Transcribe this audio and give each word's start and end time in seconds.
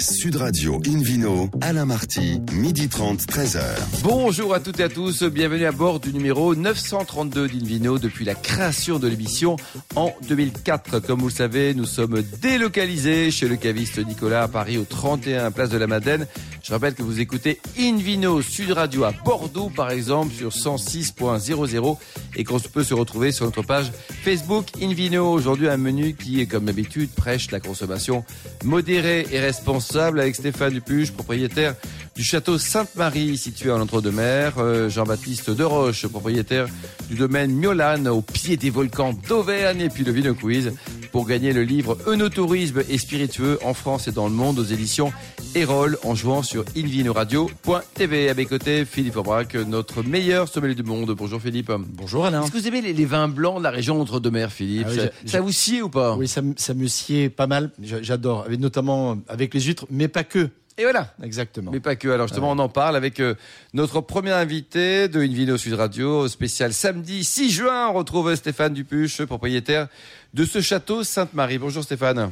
Sud 0.00 0.36
Radio 0.36 0.80
Invino, 0.86 1.50
Alain 1.60 1.84
Marty, 1.84 2.40
midi 2.52 2.88
30, 2.88 3.20
13h. 3.22 3.60
Bonjour 4.04 4.54
à 4.54 4.60
toutes 4.60 4.78
et 4.78 4.84
à 4.84 4.88
tous, 4.88 5.24
bienvenue 5.24 5.66
à 5.66 5.72
bord 5.72 5.98
du 5.98 6.12
numéro 6.12 6.54
932 6.54 7.48
d'Invino 7.48 7.98
depuis 7.98 8.24
la 8.24 8.36
création 8.36 9.00
de 9.00 9.08
l'émission 9.08 9.56
en 9.96 10.12
2004. 10.28 11.00
Comme 11.00 11.20
vous 11.20 11.28
le 11.28 11.32
savez, 11.32 11.74
nous 11.74 11.84
sommes 11.84 12.22
délocalisés 12.40 13.32
chez 13.32 13.48
le 13.48 13.56
caviste 13.56 13.98
Nicolas 13.98 14.44
à 14.44 14.48
Paris 14.48 14.78
au 14.78 14.84
31 14.84 15.50
Place 15.50 15.70
de 15.70 15.78
la 15.78 15.88
Madeleine. 15.88 16.26
Je 16.68 16.74
rappelle 16.74 16.92
que 16.92 17.02
vous 17.02 17.18
écoutez 17.18 17.60
Invino 17.78 18.42
Sud 18.42 18.72
Radio 18.72 19.04
à 19.04 19.12
Bordeaux 19.24 19.70
par 19.74 19.90
exemple 19.90 20.34
sur 20.34 20.50
106.00 20.50 21.96
et 22.36 22.44
qu'on 22.44 22.60
peut 22.60 22.84
se 22.84 22.92
retrouver 22.92 23.32
sur 23.32 23.46
notre 23.46 23.62
page 23.62 23.90
Facebook 24.22 24.66
Invino. 24.82 25.32
Aujourd'hui 25.32 25.66
un 25.70 25.78
menu 25.78 26.12
qui 26.12 26.46
comme 26.46 26.66
d'habitude 26.66 27.08
prêche 27.08 27.50
la 27.52 27.60
consommation 27.60 28.22
modérée 28.64 29.26
et 29.32 29.40
responsable 29.40 30.20
avec 30.20 30.34
Stéphane 30.34 30.74
Dupuche, 30.74 31.10
propriétaire 31.10 31.74
du 32.18 32.24
château 32.24 32.58
Sainte-Marie 32.58 33.38
situé 33.38 33.70
en 33.70 33.80
Entre-deux-Mers, 33.80 34.54
euh, 34.58 34.88
Jean-Baptiste 34.90 35.50
Deroche, 35.50 36.04
propriétaire 36.08 36.66
du 37.08 37.14
domaine 37.14 37.52
Miolane 37.52 38.08
au 38.08 38.22
pied 38.22 38.56
des 38.56 38.70
volcans 38.70 39.14
d'Auvergne 39.28 39.82
et 39.82 39.88
puis 39.88 40.02
le 40.02 40.10
Vino 40.10 40.34
Quiz 40.34 40.72
pour 41.12 41.28
gagner 41.28 41.52
le 41.52 41.62
livre 41.62 41.96
Eunotourisme 42.08 42.82
et 42.88 42.98
spiritueux 42.98 43.60
en 43.64 43.72
France 43.72 44.08
et 44.08 44.10
dans 44.12 44.26
le 44.26 44.34
monde 44.34 44.58
aux 44.58 44.64
éditions 44.64 45.12
Erol 45.54 45.96
en 46.02 46.16
jouant 46.16 46.42
sur 46.42 46.64
invinoradio.tv. 46.76 48.28
À 48.30 48.34
mes 48.34 48.46
côtés, 48.46 48.84
Philippe 48.84 49.16
Aubrac, 49.16 49.54
notre 49.54 50.02
meilleur 50.02 50.48
sommelier 50.48 50.74
du 50.74 50.82
monde. 50.82 51.14
Bonjour 51.16 51.40
Philippe. 51.40 51.70
Bonjour 51.94 52.26
Alain. 52.26 52.42
Est-ce 52.42 52.50
que 52.50 52.58
vous 52.58 52.66
aimez 52.66 52.80
les, 52.82 52.94
les 52.94 53.04
vins 53.06 53.28
blancs 53.28 53.58
de 53.58 53.62
la 53.62 53.70
région 53.70 54.00
Entre-deux-Mers, 54.00 54.50
Philippe? 54.52 54.88
Ah 54.90 54.92
oui, 55.24 55.28
ça, 55.30 55.40
vous 55.40 55.52
sied 55.52 55.82
ou 55.82 55.88
pas? 55.88 56.16
Oui, 56.16 56.26
ça, 56.26 56.42
me- 56.42 56.54
ça 56.56 56.74
me 56.74 56.88
sied 56.88 57.28
pas 57.30 57.46
mal. 57.46 57.70
J'a- 57.80 58.02
J'adore, 58.02 58.46
notamment 58.58 59.18
avec 59.28 59.54
les 59.54 59.60
huîtres, 59.60 59.86
mais 59.88 60.08
pas 60.08 60.24
que. 60.24 60.48
Et 60.78 60.82
voilà 60.84 61.12
Exactement. 61.24 61.72
Mais 61.72 61.80
pas 61.80 61.96
que. 61.96 62.08
Alors 62.08 62.28
justement, 62.28 62.52
on 62.52 62.58
en 62.60 62.68
parle 62.68 62.94
avec 62.94 63.18
euh, 63.18 63.34
notre 63.74 64.00
premier 64.00 64.30
invité 64.30 65.08
de 65.08 65.20
Invino 65.20 65.58
Sud 65.58 65.74
Radio, 65.74 66.28
spécial 66.28 66.72
samedi 66.72 67.24
6 67.24 67.50
juin. 67.50 67.88
On 67.88 67.94
retrouve 67.94 68.32
Stéphane 68.36 68.74
Dupuche, 68.74 69.24
propriétaire 69.24 69.88
de 70.34 70.44
ce 70.44 70.60
château 70.60 71.02
Sainte-Marie. 71.02 71.58
Bonjour 71.58 71.82
Stéphane. 71.82 72.30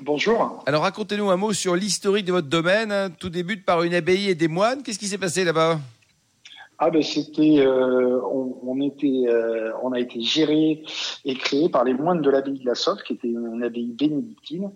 Bonjour. 0.00 0.64
Alors 0.66 0.82
racontez-nous 0.82 1.30
un 1.30 1.36
mot 1.36 1.52
sur 1.52 1.76
l'historique 1.76 2.26
de 2.26 2.32
votre 2.32 2.48
domaine. 2.48 3.10
Tout 3.20 3.30
débute 3.30 3.64
par 3.64 3.84
une 3.84 3.94
abbaye 3.94 4.30
et 4.30 4.34
des 4.34 4.48
moines. 4.48 4.82
Qu'est-ce 4.82 4.98
qui 4.98 5.06
s'est 5.06 5.18
passé 5.18 5.44
là-bas? 5.44 5.78
Ah 6.82 6.88
ben 6.88 7.02
c'était, 7.02 7.58
euh, 7.58 8.22
on, 8.22 8.56
on 8.62 8.80
était, 8.80 9.24
euh, 9.26 9.70
on 9.82 9.92
a 9.92 10.00
été 10.00 10.22
géré 10.22 10.82
et 11.26 11.34
créé 11.34 11.68
par 11.68 11.84
les 11.84 11.92
moines 11.92 12.22
de 12.22 12.30
l'abbaye 12.30 12.58
de 12.58 12.64
la 12.64 12.74
Sotte, 12.74 13.02
qui 13.02 13.12
était 13.12 13.28
une 13.28 13.62
abbaye 13.62 13.92
bénédictine, 13.92 14.70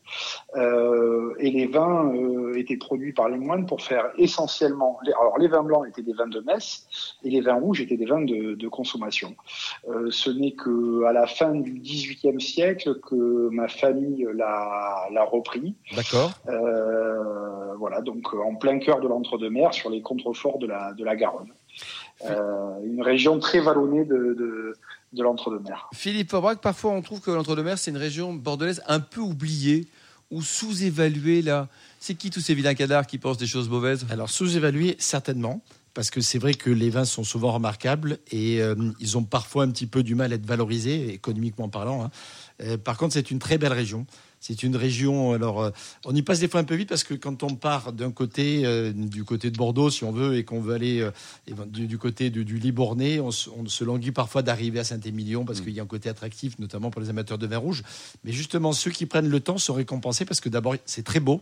euh, 0.54 1.32
et 1.38 1.50
les 1.50 1.66
vins 1.66 2.12
euh, 2.14 2.58
étaient 2.58 2.76
produits 2.76 3.14
par 3.14 3.30
les 3.30 3.38
moines 3.38 3.64
pour 3.64 3.80
faire 3.80 4.10
essentiellement, 4.18 4.98
les, 5.06 5.12
alors 5.14 5.38
les 5.38 5.48
vins 5.48 5.62
blancs 5.62 5.88
étaient 5.88 6.02
des 6.02 6.12
vins 6.12 6.26
de 6.26 6.40
messe 6.40 6.86
et 7.24 7.30
les 7.30 7.40
vins 7.40 7.54
rouges 7.54 7.80
étaient 7.80 7.96
des 7.96 8.04
vins 8.04 8.20
de, 8.20 8.54
de 8.54 8.68
consommation. 8.68 9.34
Euh, 9.88 10.10
ce 10.10 10.28
n'est 10.28 10.52
que 10.52 11.04
à 11.04 11.14
la 11.14 11.26
fin 11.26 11.54
du 11.54 11.72
XVIIIe 11.72 12.38
siècle 12.38 13.00
que 13.00 13.48
ma 13.48 13.68
famille 13.68 14.26
l'a, 14.34 15.08
l'a 15.10 15.24
repris. 15.24 15.74
D'accord. 15.96 16.32
Euh, 16.50 17.74
voilà, 17.78 18.02
donc 18.02 18.34
en 18.34 18.56
plein 18.56 18.78
cœur 18.78 19.00
de 19.00 19.08
l'entre-deux-mers, 19.08 19.72
sur 19.72 19.88
les 19.88 20.02
contreforts 20.02 20.58
de 20.58 20.66
la, 20.66 20.92
de 20.92 21.02
la 21.02 21.16
Garonne. 21.16 21.48
Euh, 22.22 22.78
une 22.84 23.02
région 23.02 23.38
très 23.38 23.60
vallonnée 23.60 24.04
de, 24.04 24.14
de, 24.14 24.76
de 25.12 25.22
l'entre-deux-mers. 25.22 25.90
Philippe 25.92 26.32
Aubrac, 26.32 26.60
parfois 26.60 26.92
on 26.92 27.02
trouve 27.02 27.20
que 27.20 27.30
l'Entre-deux-Mers, 27.30 27.78
c'est 27.78 27.90
une 27.90 27.96
région 27.96 28.32
bordelaise 28.32 28.82
un 28.86 29.00
peu 29.00 29.20
oubliée 29.20 29.88
ou 30.30 30.40
sous-évaluée 30.40 31.42
là. 31.42 31.68
C'est 32.00 32.14
qui 32.14 32.30
tous 32.30 32.40
ces 32.40 32.54
vilains 32.54 32.74
cadavres 32.74 33.06
qui 33.06 33.18
pensent 33.18 33.38
des 33.38 33.46
choses 33.46 33.68
mauvaises? 33.68 34.06
Alors 34.10 34.30
sous-évalué, 34.30 34.96
certainement. 34.98 35.60
Parce 35.92 36.10
que 36.10 36.20
c'est 36.20 36.38
vrai 36.38 36.54
que 36.54 36.70
les 36.70 36.90
vins 36.90 37.04
sont 37.04 37.22
souvent 37.22 37.52
remarquables 37.52 38.18
et 38.32 38.60
euh, 38.60 38.74
ils 38.98 39.16
ont 39.16 39.22
parfois 39.22 39.62
un 39.62 39.70
petit 39.70 39.86
peu 39.86 40.02
du 40.02 40.16
mal 40.16 40.32
à 40.32 40.34
être 40.34 40.44
valorisés, 40.44 41.14
économiquement 41.14 41.68
parlant. 41.68 42.04
hein. 42.04 42.10
Euh, 42.62 42.76
par 42.76 42.96
contre, 42.96 43.14
c'est 43.14 43.30
une 43.30 43.38
très 43.38 43.58
belle 43.58 43.72
région. 43.72 44.04
C'est 44.46 44.62
une 44.62 44.76
région. 44.76 45.32
Alors, 45.32 45.62
euh, 45.62 45.70
on 46.04 46.14
y 46.14 46.20
passe 46.20 46.40
des 46.40 46.48
fois 46.48 46.60
un 46.60 46.64
peu 46.64 46.74
vite 46.74 46.90
parce 46.90 47.02
que 47.02 47.14
quand 47.14 47.42
on 47.42 47.54
part 47.54 47.94
d'un 47.94 48.10
côté, 48.12 48.66
euh, 48.66 48.92
du 48.92 49.24
côté 49.24 49.50
de 49.50 49.56
Bordeaux, 49.56 49.88
si 49.88 50.04
on 50.04 50.12
veut, 50.12 50.36
et 50.36 50.44
qu'on 50.44 50.60
veut 50.60 50.74
aller 50.74 51.00
euh, 51.00 51.10
du, 51.66 51.86
du 51.86 51.96
côté 51.96 52.28
du, 52.28 52.44
du 52.44 52.58
Libournais, 52.58 53.20
on, 53.20 53.30
se- 53.30 53.48
on 53.48 53.66
se 53.66 53.84
languit 53.84 54.12
parfois 54.12 54.42
d'arriver 54.42 54.80
à 54.80 54.84
Saint-Émilion 54.84 55.46
parce 55.46 55.62
qu'il 55.62 55.72
y 55.72 55.80
a 55.80 55.82
un 55.82 55.86
côté 55.86 56.10
attractif, 56.10 56.58
notamment 56.58 56.90
pour 56.90 57.00
les 57.00 57.08
amateurs 57.08 57.38
de 57.38 57.46
vin 57.46 57.56
rouge. 57.56 57.84
Mais 58.22 58.32
justement, 58.32 58.74
ceux 58.74 58.90
qui 58.90 59.06
prennent 59.06 59.30
le 59.30 59.40
temps 59.40 59.56
sont 59.56 59.72
récompensés 59.72 60.26
parce 60.26 60.40
que 60.40 60.50
d'abord, 60.50 60.76
c'est 60.84 61.04
très 61.04 61.20
beau. 61.20 61.40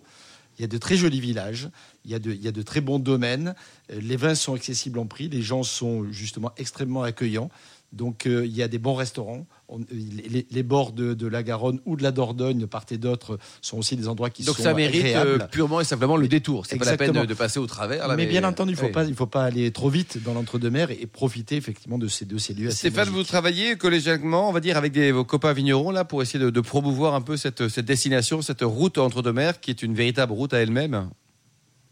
Il 0.59 0.62
y 0.62 0.65
a 0.65 0.69
de 0.69 0.79
très 0.79 0.97
jolis 0.97 1.19
villages, 1.19 1.71
il 2.05 2.12
y 2.12 2.15
a 2.15 2.21
de, 2.21 2.31
il 2.31 2.41
y 2.41 2.47
a 2.47 2.53
de 2.53 2.62
très 2.62 2.83
bons 2.83 3.01
domaines, 3.01 3.57
les 3.89 4.17
vins 4.17 4.37
sont 4.37 4.55
accessibles 4.55 5.01
en 5.01 5.07
prix, 5.07 5.29
les 5.29 5.43
gens 5.43 5.65
sont 5.65 6.12
justement 6.12 6.53
extrêmement 6.57 7.03
accueillants. 7.03 7.51
Donc 7.93 8.27
euh, 8.27 8.47
il 8.47 8.57
y 8.57 8.63
a 8.63 8.69
des 8.69 8.79
bons 8.79 8.95
restaurants. 8.95 9.47
On- 9.69 9.81
euh, 9.81 9.85
les, 9.91 10.47
les 10.51 10.63
bords 10.63 10.93
de, 10.93 11.13
de 11.13 11.27
la 11.27 11.43
Garonne 11.43 11.79
ou 11.85 11.97
de 11.97 12.03
la 12.03 12.11
Dordogne, 12.11 12.59
de 12.59 12.65
part 12.67 12.87
et 12.91 12.97
d'autre, 12.97 13.39
sont 13.61 13.77
aussi 13.79 13.97
des 13.97 14.09
endroits 14.09 14.31
qui 14.31 14.45
Donc 14.45 14.57
sont 14.57 14.63
ça 14.63 14.73
mérite 14.75 15.05
euh, 15.15 15.21
agréables. 15.21 15.49
purement 15.51 15.81
et 15.81 15.85
simplement 15.85 16.17
le 16.17 16.27
détour. 16.27 16.65
C'est 16.67 16.79
pas 16.79 16.87
la 16.87 16.97
peine 16.97 17.13
de, 17.13 17.25
de 17.27 17.35
passer 17.35 17.59
au 17.59 17.67
travers. 17.67 18.09
là, 18.09 18.17
mais 18.17 18.25
bien 18.27 18.45
entendu, 18.45 18.73
il 18.73 18.77
ne 18.77 18.81
faut, 18.81 18.87
oui. 18.87 18.93
pas- 18.93 19.05
il 19.05 19.15
faut 19.15 19.27
pas 19.27 19.45
aller 19.45 19.71
trop 19.73 19.91
vite 19.91 20.23
dans 20.25 20.33
l'entre-deux-mers 20.35 20.91
et, 20.91 20.99
et 21.03 21.07
profiter 21.07 21.57
effectivement 21.57 21.99
de 21.99 22.09
ces, 22.09 22.25
de 22.25 22.39
ces 22.39 22.55
lieux 22.55 22.69
assez 22.69 22.77
Stéphane, 22.89 23.09
vous 23.11 23.23
travaillez 23.25 23.77
collégialement, 23.77 24.49
on 24.49 24.53
va 24.53 24.61
dire, 24.61 24.77
avec 24.79 24.93
des, 24.93 25.13
vos 25.13 25.25
copains 25.25 25.53
vignerons 25.53 25.91
là 25.91 26.05
pour 26.05 26.23
essayer 26.23 26.43
de, 26.43 26.49
de 26.51 26.61
promouvoir 26.61 27.15
un 27.15 27.21
peu 27.21 27.37
cette, 27.37 27.69
cette 27.69 27.85
destination, 27.87 28.41
cette 28.41 28.63
route 28.63 28.97
entre 28.99 29.21
deux 29.23 29.33
mers 29.35 29.61
qui 29.61 29.71
est 29.71 29.83
une 29.83 29.95
véritable 29.95 30.33
route 30.33 30.55
à 30.55 30.59
elle-même? 30.59 31.11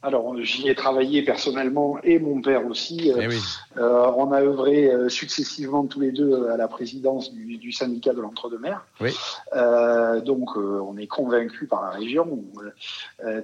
Alors, 0.03 0.35
j'y 0.43 0.67
ai 0.67 0.75
travaillé 0.75 1.23
personnellement 1.23 1.99
et 2.03 2.19
mon 2.19 2.41
père 2.41 2.65
aussi. 2.65 3.13
Eh 3.19 3.29
oui. 3.29 3.37
Euh, 3.81 4.11
on 4.17 4.31
a 4.33 4.41
œuvré 4.43 4.91
euh, 4.93 5.09
successivement 5.09 5.87
tous 5.87 6.01
les 6.01 6.13
deux 6.13 6.49
à 6.49 6.57
la 6.57 6.69
présidence 6.69 7.33
du, 7.33 7.57
du 7.57 7.73
syndicat 7.73 8.13
de 8.13 8.21
l'Entre-deux-Mers. 8.21 8.85
Oui. 9.01 9.11
Euh, 9.57 10.21
donc, 10.21 10.57
on 10.57 10.97
est 10.99 11.07
convaincus 11.07 11.69
par 11.69 11.83
la 11.83 11.91
région, 11.91 12.43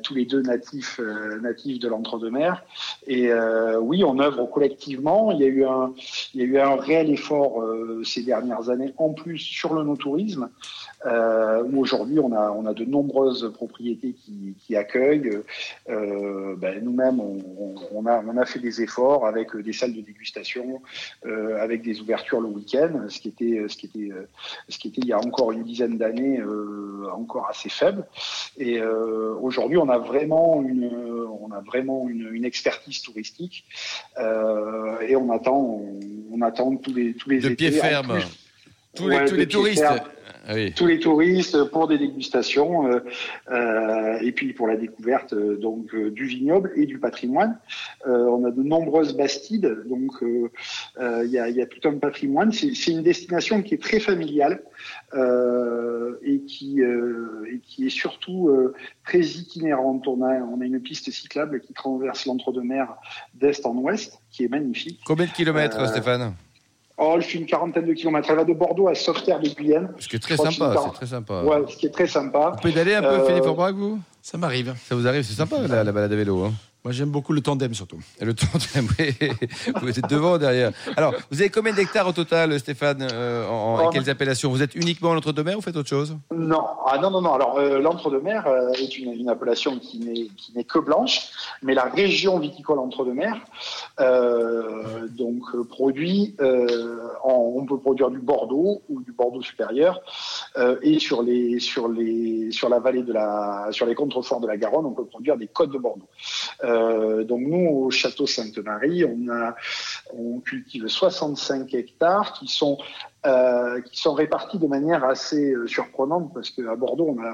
tous 0.02 0.14
les 0.14 0.26
deux 0.26 0.42
natifs, 0.42 1.00
natifs 1.42 1.78
de 1.78 1.88
l'Entre-deux-Mers. 1.88 2.62
Et 3.06 3.30
oui, 3.80 4.04
on 4.04 4.18
œuvre 4.18 4.46
collectivement. 4.46 5.30
Il 5.32 5.40
y 5.40 5.44
a 5.44 5.48
eu 5.48 5.64
un, 5.64 5.92
il 6.34 6.40
y 6.40 6.44
a 6.44 6.46
eu 6.46 6.58
un 6.58 6.76
réel 6.76 7.10
effort 7.10 7.64
ces 8.04 8.22
dernières 8.22 8.68
années, 8.68 8.92
en 8.98 9.10
plus 9.10 9.38
sur 9.38 9.74
le 9.74 9.82
no-tourisme, 9.84 10.48
où 11.06 11.80
aujourd'hui 11.80 12.18
on 12.20 12.32
a, 12.32 12.50
on 12.50 12.66
a 12.66 12.74
de 12.74 12.84
nombreuses 12.84 13.50
propriétés 13.54 14.12
qui, 14.12 14.54
qui 14.60 14.76
accueillent. 14.76 15.40
Ben, 15.88 16.80
nous-mêmes, 16.82 17.20
on, 17.20 17.38
on- 17.94 18.06
a, 18.06 18.22
on 18.26 18.36
a 18.36 18.44
fait 18.44 18.58
des 18.58 18.82
efforts 18.82 19.26
avec 19.26 19.56
des 19.56 19.72
salles 19.72 19.94
de 19.94 20.00
dégustation, 20.00 20.25
euh, 21.26 21.62
avec 21.62 21.82
des 21.82 22.00
ouvertures 22.00 22.40
le 22.40 22.48
week-end, 22.48 23.06
ce 23.08 23.20
qui 23.20 23.28
était, 23.28 23.64
ce 23.68 23.76
qui 23.76 23.86
était, 23.86 24.10
euh, 24.12 24.28
ce 24.68 24.78
qui 24.78 24.88
était 24.88 25.00
il 25.02 25.06
y 25.08 25.12
a 25.12 25.18
encore 25.18 25.52
une 25.52 25.62
dizaine 25.62 25.96
d'années 25.98 26.38
euh, 26.40 27.08
encore 27.14 27.48
assez 27.48 27.68
faible. 27.68 28.06
Et 28.58 28.78
euh, 28.80 29.34
aujourd'hui, 29.40 29.78
on 29.78 29.88
a 29.88 29.98
vraiment 29.98 30.62
une, 30.62 30.90
on 31.40 31.50
a 31.52 31.60
vraiment 31.60 32.08
une, 32.08 32.28
une 32.32 32.44
expertise 32.44 33.02
touristique 33.02 33.64
et 34.18 35.16
on 35.16 35.30
attend, 35.30 35.58
on, 35.58 36.00
on 36.32 36.40
attend 36.42 36.76
tous 36.76 36.94
les 36.94 37.14
tous 37.14 37.30
les 37.30 37.40
De 37.40 37.46
étés. 37.50 37.56
pied 37.56 37.70
ferme. 37.72 38.18
Tous 38.94 39.08
les, 39.08 39.16
Ouais, 39.18 39.24
tous 39.26 39.34
les 39.34 39.46
touristes. 39.46 39.80
ferme. 39.82 40.00
Ah 40.48 40.54
oui. 40.54 40.72
tous 40.72 40.86
les 40.86 41.00
touristes 41.00 41.64
pour 41.70 41.88
des 41.88 41.98
dégustations 41.98 42.86
euh, 42.86 43.00
euh, 43.50 44.18
et 44.20 44.30
puis 44.32 44.52
pour 44.52 44.68
la 44.68 44.76
découverte 44.76 45.32
euh, 45.32 45.56
donc 45.56 45.92
euh, 45.94 46.10
du 46.10 46.24
vignoble 46.26 46.72
et 46.76 46.86
du 46.86 46.98
patrimoine. 46.98 47.58
Euh, 48.06 48.26
on 48.26 48.44
a 48.44 48.50
de 48.52 48.62
nombreuses 48.62 49.16
bastides, 49.16 49.82
donc 49.86 50.12
euh, 50.22 50.50
euh, 51.00 51.22
il 51.24 51.32
y, 51.32 51.38
a, 51.38 51.48
il 51.48 51.56
y 51.56 51.62
a 51.62 51.66
tout 51.66 51.86
un 51.88 51.94
patrimoine. 51.98 52.52
C'est 52.52 52.74
c'est 52.74 52.92
une 52.92 53.02
destination 53.02 53.60
qui 53.62 53.74
est 53.74 53.82
très 53.82 53.98
familiale 54.00 54.62
euh, 55.14 56.16
et 56.22 56.40
qui 56.40 56.80
euh, 56.82 57.44
et 57.52 57.58
qui 57.58 57.86
est 57.86 57.90
surtout 57.90 58.48
euh, 58.48 58.74
très 59.04 59.20
itinérante. 59.20 60.06
On 60.06 60.22
a 60.22 60.34
on 60.42 60.60
a 60.60 60.64
une 60.64 60.80
piste 60.80 61.10
cyclable 61.10 61.60
qui 61.60 61.72
traverse 61.72 62.26
l'entre-deux-mers 62.26 62.94
d'est 63.34 63.64
en 63.66 63.74
ouest, 63.76 64.20
qui 64.30 64.44
est 64.44 64.48
magnifique. 64.48 65.00
Combien 65.04 65.26
de 65.26 65.32
kilomètres, 65.32 65.78
Euh, 65.80 65.86
Stéphane? 65.86 66.34
Oh, 66.98 67.12
elle 67.16 67.22
fait 67.22 67.38
une 67.38 67.46
quarantaine 67.46 67.84
de 67.86 67.92
kilomètres. 67.92 68.28
Elle 68.30 68.36
va 68.36 68.44
de 68.44 68.54
Bordeaux 68.54 68.88
à 68.88 68.94
Sauveterre 68.94 69.38
de 69.40 69.48
Guyenne. 69.50 69.90
Ce 69.98 70.08
qui 70.08 70.16
est 70.16 70.18
très 70.18 70.36
Je 70.36 70.42
sympa, 70.42 70.74
c'est 70.76 70.82
c'est 70.84 70.94
très 70.94 71.06
sympa. 71.06 71.42
Ouais, 71.42 71.62
ce 71.68 71.76
qui 71.76 71.86
est 71.86 71.90
très 71.90 72.06
sympa. 72.06 72.52
Vous 72.54 72.62
pédalez 72.62 72.94
un 72.94 73.02
peu, 73.02 73.08
Euh, 73.08 73.26
Philippe 73.26 73.46
Aubrac, 73.46 73.74
vous? 73.74 73.98
Ça 74.22 74.38
m'arrive. 74.38 74.74
Ça 74.88 74.94
vous 74.94 75.06
arrive, 75.06 75.22
c'est 75.22 75.34
sympa 75.34 75.56
la, 75.68 75.84
la 75.84 75.92
balade 75.92 76.12
à 76.12 76.16
vélo. 76.16 76.44
hein. 76.44 76.52
Moi, 76.86 76.92
j'aime 76.92 77.10
beaucoup 77.10 77.32
le 77.32 77.40
tandem 77.40 77.74
surtout. 77.74 77.98
Le 78.20 78.32
tandem, 78.32 78.88
oui. 79.00 79.12
Vous 79.82 79.88
êtes 79.88 80.08
devant, 80.08 80.38
derrière. 80.38 80.70
Alors, 80.96 81.14
vous 81.32 81.40
avez 81.40 81.50
combien 81.50 81.72
d'hectares 81.72 82.06
au 82.06 82.12
total, 82.12 82.56
Stéphane 82.60 83.08
euh, 83.10 83.44
en, 83.48 83.90
Quelles 83.90 84.08
appellations? 84.08 84.50
Vous 84.50 84.62
êtes 84.62 84.76
uniquement 84.76 85.12
l'entre-deux-mer 85.12 85.58
ou 85.58 85.60
faites 85.60 85.76
autre 85.76 85.88
chose? 85.88 86.16
Non, 86.32 86.64
ah, 86.86 86.98
non, 86.98 87.10
non, 87.10 87.22
non. 87.22 87.34
Alors, 87.34 87.58
euh, 87.58 87.80
l'entre-deux-mer 87.80 88.46
euh, 88.46 88.70
est 88.74 88.98
une, 88.98 89.28
appellation 89.28 89.80
qui 89.80 90.30
n'est 90.54 90.62
que 90.62 90.78
blanche, 90.78 91.22
mais 91.60 91.74
la 91.74 91.86
région 91.86 92.38
viticole 92.38 92.78
entre-deux-mer, 92.78 93.34
donc, 95.18 95.42
produit, 95.68 96.36
on 97.24 97.66
peut 97.66 97.78
produire 97.78 98.10
du 98.10 98.20
Bordeaux 98.20 98.82
ou 98.88 99.00
du 99.00 99.10
Bordeaux 99.10 99.42
supérieur, 99.42 100.00
et 100.82 101.00
sur 101.00 101.24
les, 101.24 101.58
sur 101.58 101.88
les, 101.88 102.52
sur 102.52 102.68
la 102.68 102.78
vallée 102.78 103.02
de 103.02 103.12
la, 103.12 103.66
sur 103.72 103.86
les 103.86 103.96
contreforts 103.96 104.38
de 104.38 104.46
la 104.46 104.56
Garonne, 104.56 104.86
on 104.86 104.92
peut 104.92 105.04
produire 105.04 105.36
des 105.36 105.48
côtes 105.48 105.72
de 105.72 105.78
Bordeaux. 105.78 106.06
Euh, 106.76 107.24
donc 107.24 107.40
nous, 107.40 107.68
au 107.68 107.90
château 107.90 108.26
Sainte-Marie, 108.26 109.04
on, 109.04 109.28
a, 109.30 109.54
on 110.12 110.40
cultive 110.40 110.86
65 110.86 111.72
hectares 111.74 112.32
qui 112.34 112.48
sont, 112.48 112.78
euh, 113.26 113.80
qui 113.80 113.98
sont 113.98 114.14
répartis 114.14 114.58
de 114.58 114.66
manière 114.66 115.04
assez 115.04 115.52
euh, 115.52 115.66
surprenante 115.66 116.32
parce 116.34 116.50
qu'à 116.50 116.76
Bordeaux, 116.76 117.14
on 117.16 117.22
a, 117.22 117.32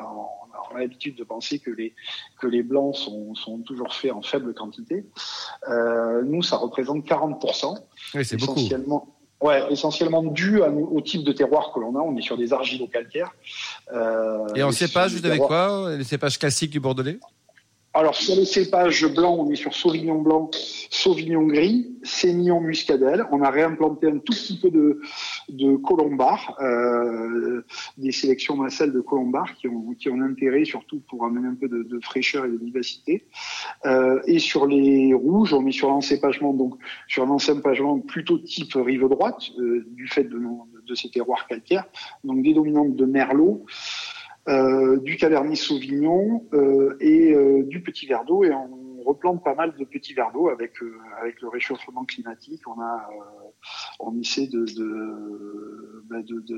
on 0.73 0.77
a 0.77 0.81
l'habitude 0.81 1.17
de 1.17 1.25
penser 1.25 1.59
que 1.59 1.71
les, 1.71 1.95
que 2.41 2.47
les 2.47 2.63
blancs 2.63 2.97
sont, 2.97 3.35
sont 3.35 3.59
toujours 3.59 3.95
faits 3.95 4.13
en 4.13 4.23
faible 4.23 4.55
quantité. 4.55 5.05
Euh, 5.69 6.23
nous, 6.25 6.43
ça 6.43 6.57
représente 6.57 7.05
40%. 7.05 7.79
Oui, 8.15 8.25
c'est 8.25 8.37
beaucoup. 8.37 8.61
Ouais, 9.41 9.73
essentiellement 9.73 10.23
dû 10.23 10.61
au 10.61 11.01
type 11.01 11.25
de 11.25 11.33
terroir 11.33 11.73
que 11.75 11.81
l'on 11.81 11.97
a. 11.97 11.99
On 11.99 12.17
est 12.17 12.23
sur 12.23 12.37
des 12.37 12.53
argilo-calcaires. 12.53 13.33
Euh, 13.93 14.47
Et 14.55 14.63
en 14.63 14.71
cépage, 14.71 15.15
vous 15.15 15.27
avez 15.27 15.39
quoi? 15.39 15.97
Les 15.97 16.05
cépages 16.05 16.39
classiques 16.39 16.71
du 16.71 16.79
Bordelais? 16.79 17.19
Alors 17.95 18.15
sur 18.15 18.37
les 18.37 18.47
cépages 18.47 19.07
blancs, 19.07 19.39
on 19.39 19.51
est 19.51 19.57
sur 19.57 19.75
Sauvignon 19.75 20.23
blanc, 20.23 20.51
Sauvignon 20.89 21.43
gris, 21.43 21.95
Sémillon 22.03 22.61
muscadelle. 22.61 23.27
On 23.33 23.43
a 23.43 23.51
réimplanté 23.51 24.07
un 24.07 24.19
tout 24.19 24.33
petit 24.33 24.59
peu 24.59 24.71
de, 24.71 25.77
colombard, 25.77 26.57
euh, 26.63 27.63
des 27.99 28.13
sélections 28.13 28.63
nacelles 28.63 28.93
de 28.93 29.01
colombard 29.01 29.55
qui 29.57 29.69
ont, 29.69 29.93
qui 29.93 30.09
intérêt 30.09 30.65
surtout 30.65 31.01
pour 31.01 31.27
amener 31.27 31.49
un 31.49 31.55
peu 31.55 31.69
de, 31.69 32.01
fraîcheur 32.03 32.47
et 32.47 32.49
de 32.49 32.57
vivacité. 32.57 33.27
Euh, 33.85 34.21
et 34.27 34.39
sur 34.39 34.67
les 34.67 35.13
rouges, 35.13 35.53
on 35.53 35.67
est 35.67 35.73
sur 35.73 35.89
l'encépagement, 35.89 36.55
donc 36.55 36.75
sur 37.09 37.25
un 37.25 37.31
encépagement 37.31 38.01
plutôt 38.01 38.39
type 38.39 38.73
rive 38.75 39.07
droite, 39.09 39.43
euh, 39.59 39.85
du 39.89 40.09
fait 40.09 40.25
de, 40.25 40.41
de 40.87 40.95
ces 40.95 41.11
terroirs 41.11 41.47
calcaires, 41.47 41.85
donc 42.25 42.43
des 42.43 42.55
dominantes 42.55 42.97
de 42.97 43.05
merlot. 43.05 43.67
Euh, 44.49 44.97
du 44.99 45.17
Cabernet 45.17 45.57
Sauvignon 45.57 46.45
euh, 46.53 46.97
et 46.99 47.33
euh, 47.33 47.63
du 47.63 47.81
petit 47.81 48.07
d'eau 48.25 48.43
et 48.43 48.51
on 48.53 48.82
replante 49.05 49.45
pas 49.45 49.55
mal 49.55 49.75
de 49.77 49.85
petits 49.85 50.15
verres 50.15 50.33
d'eau 50.33 50.49
avec 50.49 50.75
avec 51.21 51.41
le 51.41 51.49
réchauffement 51.49 52.05
climatique. 52.05 52.63
On 52.67 52.81
a 52.81 53.09
on 54.01 54.19
essaie 54.19 54.47
de, 54.49 54.65
bah, 56.11 56.17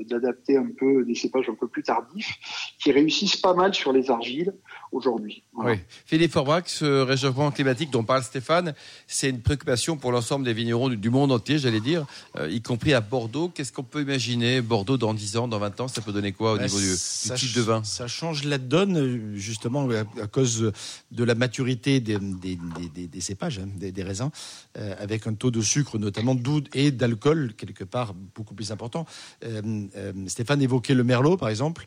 d'adapter 0.09 0.57
un 0.57 0.69
peu 0.77 1.05
des 1.05 1.15
cépages 1.15 1.49
un 1.49 1.55
peu 1.55 1.67
plus 1.67 1.83
tardifs 1.83 2.37
qui 2.79 2.91
réussissent 2.91 3.37
pas 3.37 3.53
mal 3.53 3.73
sur 3.73 3.93
les 3.93 4.09
argiles 4.09 4.53
aujourd'hui. 4.91 5.43
Oui. 5.53 5.73
Philippe 6.05 6.31
Forbrac, 6.31 6.67
ce 6.69 7.01
réchauffement 7.01 7.51
climatique 7.51 7.91
dont 7.91 8.03
parle 8.03 8.23
Stéphane, 8.23 8.73
c'est 9.07 9.29
une 9.29 9.41
préoccupation 9.41 9.97
pour 9.97 10.11
l'ensemble 10.11 10.45
des 10.45 10.53
vignerons 10.53 10.89
du 10.89 11.09
monde 11.09 11.31
entier, 11.31 11.59
j'allais 11.59 11.79
dire, 11.79 12.05
euh, 12.37 12.49
y 12.49 12.61
compris 12.61 12.93
à 12.93 13.01
Bordeaux. 13.01 13.49
Qu'est-ce 13.49 13.71
qu'on 13.71 13.83
peut 13.83 14.01
imaginer 14.01 14.61
Bordeaux 14.61 14.97
dans 14.97 15.13
10 15.13 15.37
ans, 15.37 15.47
dans 15.47 15.59
20 15.59 15.81
ans, 15.81 15.87
ça 15.87 16.01
peut 16.01 16.11
donner 16.11 16.31
quoi 16.31 16.53
au 16.53 16.57
bah, 16.57 16.63
niveau 16.63 16.79
du, 16.79 16.95
type 17.35 17.55
de 17.55 17.61
vin? 17.61 17.83
Ça 17.83 18.07
change 18.07 18.43
la 18.43 18.57
donne, 18.57 19.35
justement, 19.35 19.87
à 20.21 20.27
cause 20.27 20.71
de 21.11 21.23
la 21.23 21.35
maturité 21.35 21.99
des, 21.99 22.17
des, 22.41 23.21
cépages, 23.21 23.59
hein, 23.59 23.67
des, 23.75 24.03
raisins, 24.03 24.29
euh, 24.77 24.95
avec 24.99 25.27
un 25.27 25.33
taux 25.33 25.51
de 25.51 25.61
sucre 25.61 25.97
notamment 25.97 26.35
et 26.73 26.91
d'alcool 26.91 27.53
quelque 27.57 27.83
part 27.83 28.13
beaucoup 28.13 28.53
plus 28.53 28.71
important. 28.71 29.05
Euh, 29.43 29.87
euh, 29.95 30.13
Stéphane 30.27 30.61
évoquait 30.61 30.93
le 30.93 31.03
merlot, 31.03 31.37
par 31.37 31.49
exemple. 31.49 31.85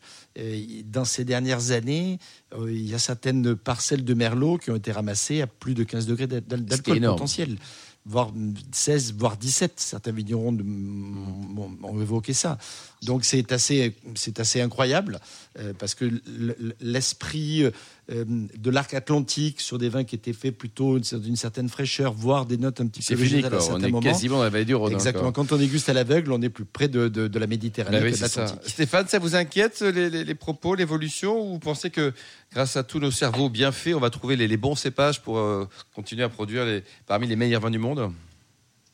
Dans 0.85 1.05
ces 1.05 1.25
dernières 1.25 1.71
années, 1.71 2.19
il 2.57 2.87
y 2.87 2.93
a 2.93 2.99
certaines 2.99 3.55
parcelles 3.55 4.03
de 4.03 4.13
merlot 4.13 4.57
qui 4.57 4.71
ont 4.71 4.75
été 4.75 4.91
ramassées 4.91 5.41
à 5.41 5.47
plus 5.47 5.73
de 5.73 5.83
15 5.83 6.05
degrés 6.05 6.27
d'alcool 6.27 6.99
potentiel 7.01 7.57
voire 8.05 8.31
16, 8.71 9.13
voire 9.13 9.37
17. 9.37 9.79
Certains 9.79 10.11
vignerons 10.11 10.57
ont 11.83 12.01
évoqué 12.01 12.33
ça. 12.33 12.57
Donc 13.03 13.23
c'est 13.23 13.51
assez, 13.51 13.95
c'est 14.15 14.39
assez 14.39 14.61
incroyable 14.61 15.19
euh, 15.59 15.73
parce 15.77 15.95
que 15.95 16.05
l'esprit 16.81 17.65
de 18.09 18.69
l'arc 18.71 18.93
atlantique 18.93 19.61
sur 19.61 19.77
des 19.77 19.89
vins 19.89 20.03
qui 20.03 20.15
étaient 20.15 20.33
faits 20.33 20.57
plutôt 20.57 20.97
d'une 20.99 21.35
certaine 21.35 21.69
fraîcheur, 21.69 22.13
voire 22.13 22.45
des 22.45 22.57
notes 22.57 22.81
un 22.81 22.87
petit 22.87 23.03
peu 23.03 23.13
végétales 23.13 23.53
à 23.53 23.59
certains 23.59 23.93
on 23.93 23.99
est 23.99 24.03
quasiment 24.03 24.41
à 24.41 24.49
la 24.49 24.63
du 24.63 24.73
Rhône. 24.73 24.93
Exactement. 24.93 25.31
Quand 25.31 25.51
on 25.51 25.57
déguste 25.57 25.89
à 25.89 25.93
l'aveugle, 25.93 26.31
on 26.31 26.41
est 26.41 26.49
plus 26.49 26.65
près 26.65 26.87
de, 26.87 27.07
de, 27.07 27.39
la 27.39 27.47
Méditerranée 27.47 27.99
bah 27.99 28.09
que 28.09 28.15
de 28.15 28.21
l'Atlantique. 28.21 28.59
Stéphane, 28.65 29.07
ça 29.07 29.19
vous 29.19 29.35
inquiète 29.35 29.81
les, 29.81 30.09
les, 30.09 30.35
propos, 30.35 30.75
l'évolution, 30.75 31.39
ou 31.39 31.53
vous 31.53 31.59
pensez 31.59 31.89
que 31.89 32.13
grâce 32.51 32.77
à 32.77 32.83
tous 32.83 32.99
nos 32.99 33.11
cerveaux 33.11 33.49
bien 33.49 33.71
faits, 33.71 33.93
on 33.93 33.99
va 33.99 34.09
trouver 34.09 34.35
les, 34.35 34.57
bons 34.57 34.75
cépages 34.75 35.21
pour 35.21 35.37
euh, 35.37 35.67
continuer 35.93 36.23
à 36.23 36.29
produire 36.29 36.65
les, 36.65 36.83
parmi 37.05 37.27
les 37.27 37.35
meilleurs 37.35 37.61
vins 37.61 37.71
du 37.71 37.79
monde? 37.79 38.11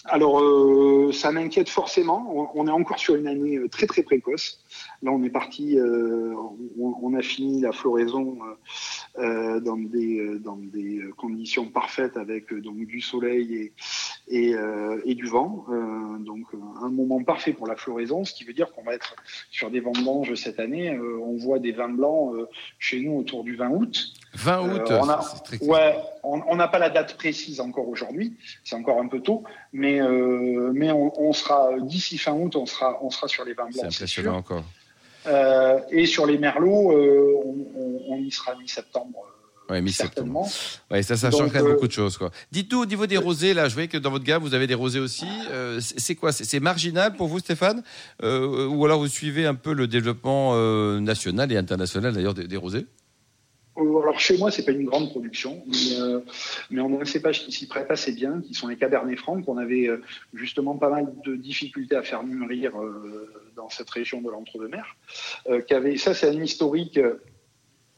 Alors, 0.07 0.39
euh, 0.39 1.11
ça 1.11 1.31
m'inquiète 1.31 1.69
forcément. 1.69 2.51
On, 2.55 2.67
est 2.67 2.71
encore 2.71 2.99
sur 2.99 3.15
une 3.15 3.27
année 3.27 3.57
euh, 3.57 3.67
très 3.67 3.87
très 3.87 4.03
précoce. 4.03 4.59
Là, 5.01 5.11
on 5.11 5.23
est 5.23 5.31
parti, 5.31 5.79
euh, 5.79 6.35
on, 6.79 7.13
a 7.15 7.21
fini 7.21 7.61
la 7.61 7.71
floraison 7.71 8.37
dans 9.17 9.77
des 9.77 10.39
dans 10.39 10.57
des 10.57 11.01
conditions 11.17 11.69
parfaites 11.69 12.17
avec 12.17 12.53
donc 12.53 12.77
du 12.85 13.01
soleil 13.01 13.55
et 13.55 13.73
et, 14.27 15.15
du 15.15 15.27
vent. 15.27 15.65
donc, 16.19 16.45
un 16.81 16.89
moment 16.89 17.23
parfait 17.23 17.53
pour 17.53 17.67
la 17.67 17.75
floraison, 17.75 18.25
ce 18.25 18.33
qui 18.33 18.43
veut 18.43 18.53
dire 18.53 18.71
qu'on 18.73 18.83
va 18.83 18.93
être 18.93 19.15
sur 19.49 19.71
des 19.71 19.79
vendanges 19.79 20.33
cette 20.35 20.59
année. 20.59 20.97
on 20.99 21.37
voit 21.37 21.59
des 21.59 21.71
vins 21.71 21.89
blancs 21.89 22.35
chez 22.79 22.99
nous 22.99 23.17
autour 23.17 23.43
du 23.43 23.55
20 23.55 23.69
août. 23.69 24.13
20 24.33 24.61
août. 24.61 24.81
on 24.89 25.09
a, 25.09 25.23
ouais, 25.61 25.95
on 26.23 26.55
n'a 26.55 26.67
pas 26.67 26.79
la 26.79 26.89
date 26.89 27.15
précise 27.15 27.61
encore 27.61 27.87
aujourd'hui. 27.87 28.33
C'est 28.63 28.75
encore 28.75 28.99
un 28.99 29.07
peu 29.07 29.21
tôt, 29.21 29.43
mais 29.71 29.85
mais, 29.85 30.01
euh, 30.01 30.71
mais 30.73 30.91
on, 30.91 31.33
sera 31.33 31.79
d'ici 31.79 32.17
fin 32.17 32.33
août, 32.33 32.55
on 32.55 32.65
sera, 32.65 32.97
on 33.03 33.09
sera 33.09 33.27
sur 33.27 33.45
les 33.45 33.53
vins 33.53 33.65
blancs. 33.65 33.75
C'est 33.79 33.85
impressionnant 33.85 34.37
encore. 34.37 34.63
Euh, 35.27 35.79
et 35.89 36.05
sur 36.05 36.25
les 36.25 36.37
merlots, 36.37 36.91
euh, 36.91 37.35
on, 38.07 38.17
y 38.17 38.31
sera 38.31 38.55
mi-septembre. 38.55 39.27
Oui, 39.69 39.81
mi-septembre. 39.81 40.47
Ouais, 40.91 41.01
ça, 41.01 41.17
ça 41.17 41.31
change 41.31 41.51
beaucoup 41.51 41.87
de 41.87 41.91
choses. 41.91 42.19
Dites-nous, 42.51 42.81
au 42.81 42.85
niveau 42.85 43.07
des 43.07 43.17
rosés, 43.17 43.53
là, 43.53 43.67
je 43.67 43.75
vois 43.75 43.87
que 43.87 43.97
dans 43.97 44.11
votre 44.11 44.23
gamme, 44.23 44.43
vous 44.43 44.53
avez 44.53 44.67
des 44.67 44.75
rosés 44.75 44.99
aussi. 44.99 45.27
c'est 45.79 46.15
quoi? 46.15 46.31
C'est 46.31 46.59
marginal 46.59 47.15
pour 47.15 47.27
vous, 47.27 47.39
Stéphane? 47.39 47.83
Ou 48.21 48.85
alors 48.85 48.99
vous 48.99 49.07
suivez 49.07 49.45
un 49.45 49.55
peu 49.55 49.73
le 49.73 49.87
développement 49.87 50.55
national 50.99 51.51
et 51.51 51.57
international, 51.57 52.13
d'ailleurs, 52.13 52.33
des 52.33 52.57
rosés? 52.57 52.85
Euh, 53.77 54.01
alors 54.01 54.19
chez 54.19 54.37
moi, 54.37 54.51
c'est 54.51 54.63
pas 54.63 54.71
une 54.71 54.85
grande 54.85 55.09
production, 55.09 55.63
mais, 55.67 55.99
euh, 55.99 56.19
mais 56.69 56.81
on 56.81 56.97
a 56.97 57.01
un 57.01 57.05
cépage 57.05 57.43
qui 57.43 57.51
s'y 57.51 57.67
prête 57.67 57.91
assez 57.91 58.13
bien, 58.13 58.41
qui 58.41 58.53
sont 58.53 58.67
les 58.67 58.77
Cabernet 58.77 59.17
Francs, 59.17 59.43
qu'on 59.43 59.57
avait 59.57 59.87
euh, 59.87 60.01
justement 60.33 60.77
pas 60.77 60.89
mal 60.89 61.13
de 61.25 61.35
difficultés 61.35 61.95
à 61.95 62.03
faire 62.03 62.23
mûrir 62.23 62.71
dans 63.55 63.69
cette 63.69 63.89
région 63.89 64.21
de 64.21 64.29
l'entre-deux-mer. 64.29 64.95
ça, 65.97 66.13
c'est 66.13 66.29
un 66.29 66.41
historique 66.41 66.99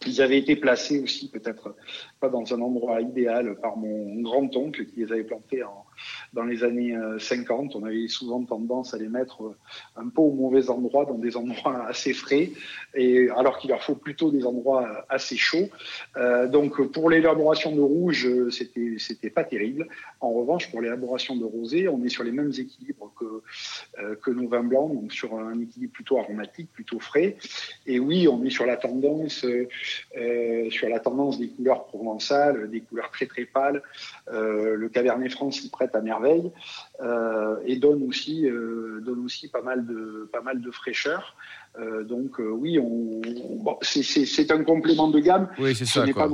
ils 0.06 0.22
avaient 0.22 0.38
été 0.38 0.56
placés 0.56 1.00
aussi, 1.00 1.30
peut-être 1.32 1.76
pas 2.20 2.30
dans 2.30 2.54
un 2.54 2.62
endroit 2.62 3.02
idéal, 3.02 3.60
par 3.60 3.78
mon 3.78 4.22
grand-oncle 4.22 4.86
qui 4.86 5.00
les 5.00 5.12
avait 5.12 5.24
plantés 5.24 5.64
en, 5.64 5.86
dans 6.34 6.44
les 6.44 6.64
années 6.64 6.96
50. 7.18 7.76
On 7.76 7.84
avait 7.84 8.08
souvent 8.08 8.44
tendance 8.44 8.94
à 8.94 8.98
les 8.98 9.08
mettre 9.08 9.56
un 9.96 10.08
peu 10.10 10.22
au 10.22 10.32
mauvais 10.32 10.70
endroit, 10.70 11.06
dans 11.06 11.18
des 11.18 11.38
endroits 11.38 11.86
assez 11.88 12.14
frais, 12.14 12.52
et 12.94 13.30
alors 13.30 13.58
qu'il 13.58 13.70
leur 13.70 13.84
faut 13.84 13.96
plutôt 13.96 14.32
des 14.32 14.46
endroits 14.46 15.06
assez 15.10 15.38
chauds. 15.38 15.70
Euh, 16.16 16.48
donc 16.48 16.82
pour 16.92 17.10
l'élaboration 17.10 17.76
de 17.76 17.82
rouge, 17.82 18.28
c'était 18.52 18.96
c'était 18.98 19.30
pas 19.30 19.44
terrible. 19.44 19.88
En 20.20 20.32
revanche, 20.32 20.70
pour 20.72 20.82
l'élaboration 20.82 21.36
de 21.36 21.46
rosé, 21.46 21.88
on 21.88 22.04
est 22.04 22.10
sur 22.10 22.24
les 22.24 22.32
mêmes 22.32 22.52
équilibres 22.58 23.12
que 23.20 23.42
euh, 24.02 24.16
que 24.16 24.32
nos 24.32 24.48
vins 24.48 24.64
blancs, 24.64 24.94
donc 24.94 25.12
sur 25.12 25.36
un 25.36 25.60
équilibre 25.60 25.94
plutôt 25.94 26.20
aromatique, 26.20 26.72
plutôt 26.72 27.00
frais. 27.00 27.38
Et 27.86 28.00
oui, 28.00 28.28
on 28.28 28.44
est 28.44 28.50
sur 28.50 28.66
la 28.66 28.78
tendance 28.78 29.46
euh, 30.18 30.70
sur 30.70 30.90
la 30.90 31.00
tendance 31.00 31.40
des 31.40 31.50
couleurs 31.50 31.86
provençales, 31.86 32.70
des 32.70 32.82
couleurs 32.82 33.12
très 33.12 33.26
très 33.26 33.46
pâles. 33.46 33.82
Euh, 34.32 34.76
le 34.76 34.90
Cabernet 34.90 35.32
Franc 35.32 35.52
s'y 35.52 35.70
prête 35.70 35.87
à 35.96 36.02
merveille 36.02 36.52
euh, 37.02 37.58
et 37.66 37.78
donne 37.78 38.04
aussi 38.04 38.44
donne 38.44 39.24
aussi 39.24 39.50
pas 39.50 39.62
mal 39.62 39.86
de 39.86 40.30
pas 40.32 40.42
mal 40.42 40.62
de 40.62 40.72
fraîcheur. 40.72 41.36
donc 42.04 42.40
oui, 42.40 42.80
on, 42.80 43.22
c'est 43.82 44.52
un 44.52 44.64
complément 44.64 45.10
de 45.10 45.20
gamme. 45.20 45.50
Oui, 45.60 45.76
c'est 45.76 45.86
ça. 45.86 46.06
Pas 46.14 46.28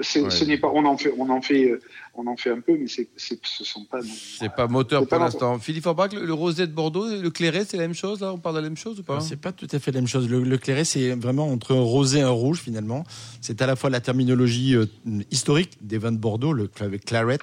ce 0.00 0.44
n'est 0.44 0.58
pas, 0.58 0.68
on 0.72 0.84
en 0.84 0.96
fait, 0.96 1.12
on 1.16 1.28
en 1.30 1.40
fait, 1.40 1.70
euh, 1.70 1.80
on 2.14 2.26
en 2.26 2.36
fait 2.36 2.50
un 2.50 2.60
peu, 2.60 2.76
mais 2.78 2.86
c'est, 2.88 3.08
ce 3.16 3.64
sont 3.64 3.84
pas. 3.84 4.00
C'est 4.02 4.54
pas 4.54 4.66
moteur 4.66 5.06
pour 5.06 5.18
l'instant. 5.18 5.58
Philippe 5.58 5.84
Forbach, 5.84 6.12
le, 6.12 6.32
rosé 6.32 6.66
de 6.66 6.72
Bordeaux, 6.72 7.06
le 7.08 7.30
clairet, 7.30 7.64
c'est 7.64 7.76
la 7.76 7.84
même 7.84 7.94
chose 7.94 8.20
là? 8.20 8.32
On 8.32 8.38
parle 8.38 8.56
de 8.56 8.60
la 8.60 8.68
même 8.68 8.76
chose 8.76 9.00
ou 9.00 9.02
pas? 9.02 9.20
C'est 9.20 9.40
pas 9.40 9.52
tout 9.52 9.68
à 9.70 9.78
fait 9.78 9.92
la 9.92 10.00
même 10.00 10.08
chose. 10.08 10.28
Le, 10.28 10.58
clairet, 10.58 10.84
c'est 10.84 11.10
vraiment 11.14 11.48
entre 11.48 11.74
un 11.74 11.80
rosé 11.80 12.18
et 12.18 12.22
un 12.22 12.30
rouge 12.30 12.60
finalement. 12.60 13.04
C'est 13.40 13.60
à 13.62 13.66
la 13.66 13.76
fois 13.76 13.90
la 13.90 14.00
terminologie 14.00 14.74
euh, 14.74 14.86
historique 15.30 15.78
des 15.80 15.98
vins 15.98 16.12
de 16.12 16.18
Bordeaux, 16.18 16.52
le 16.52 16.68
claret, 16.68 17.38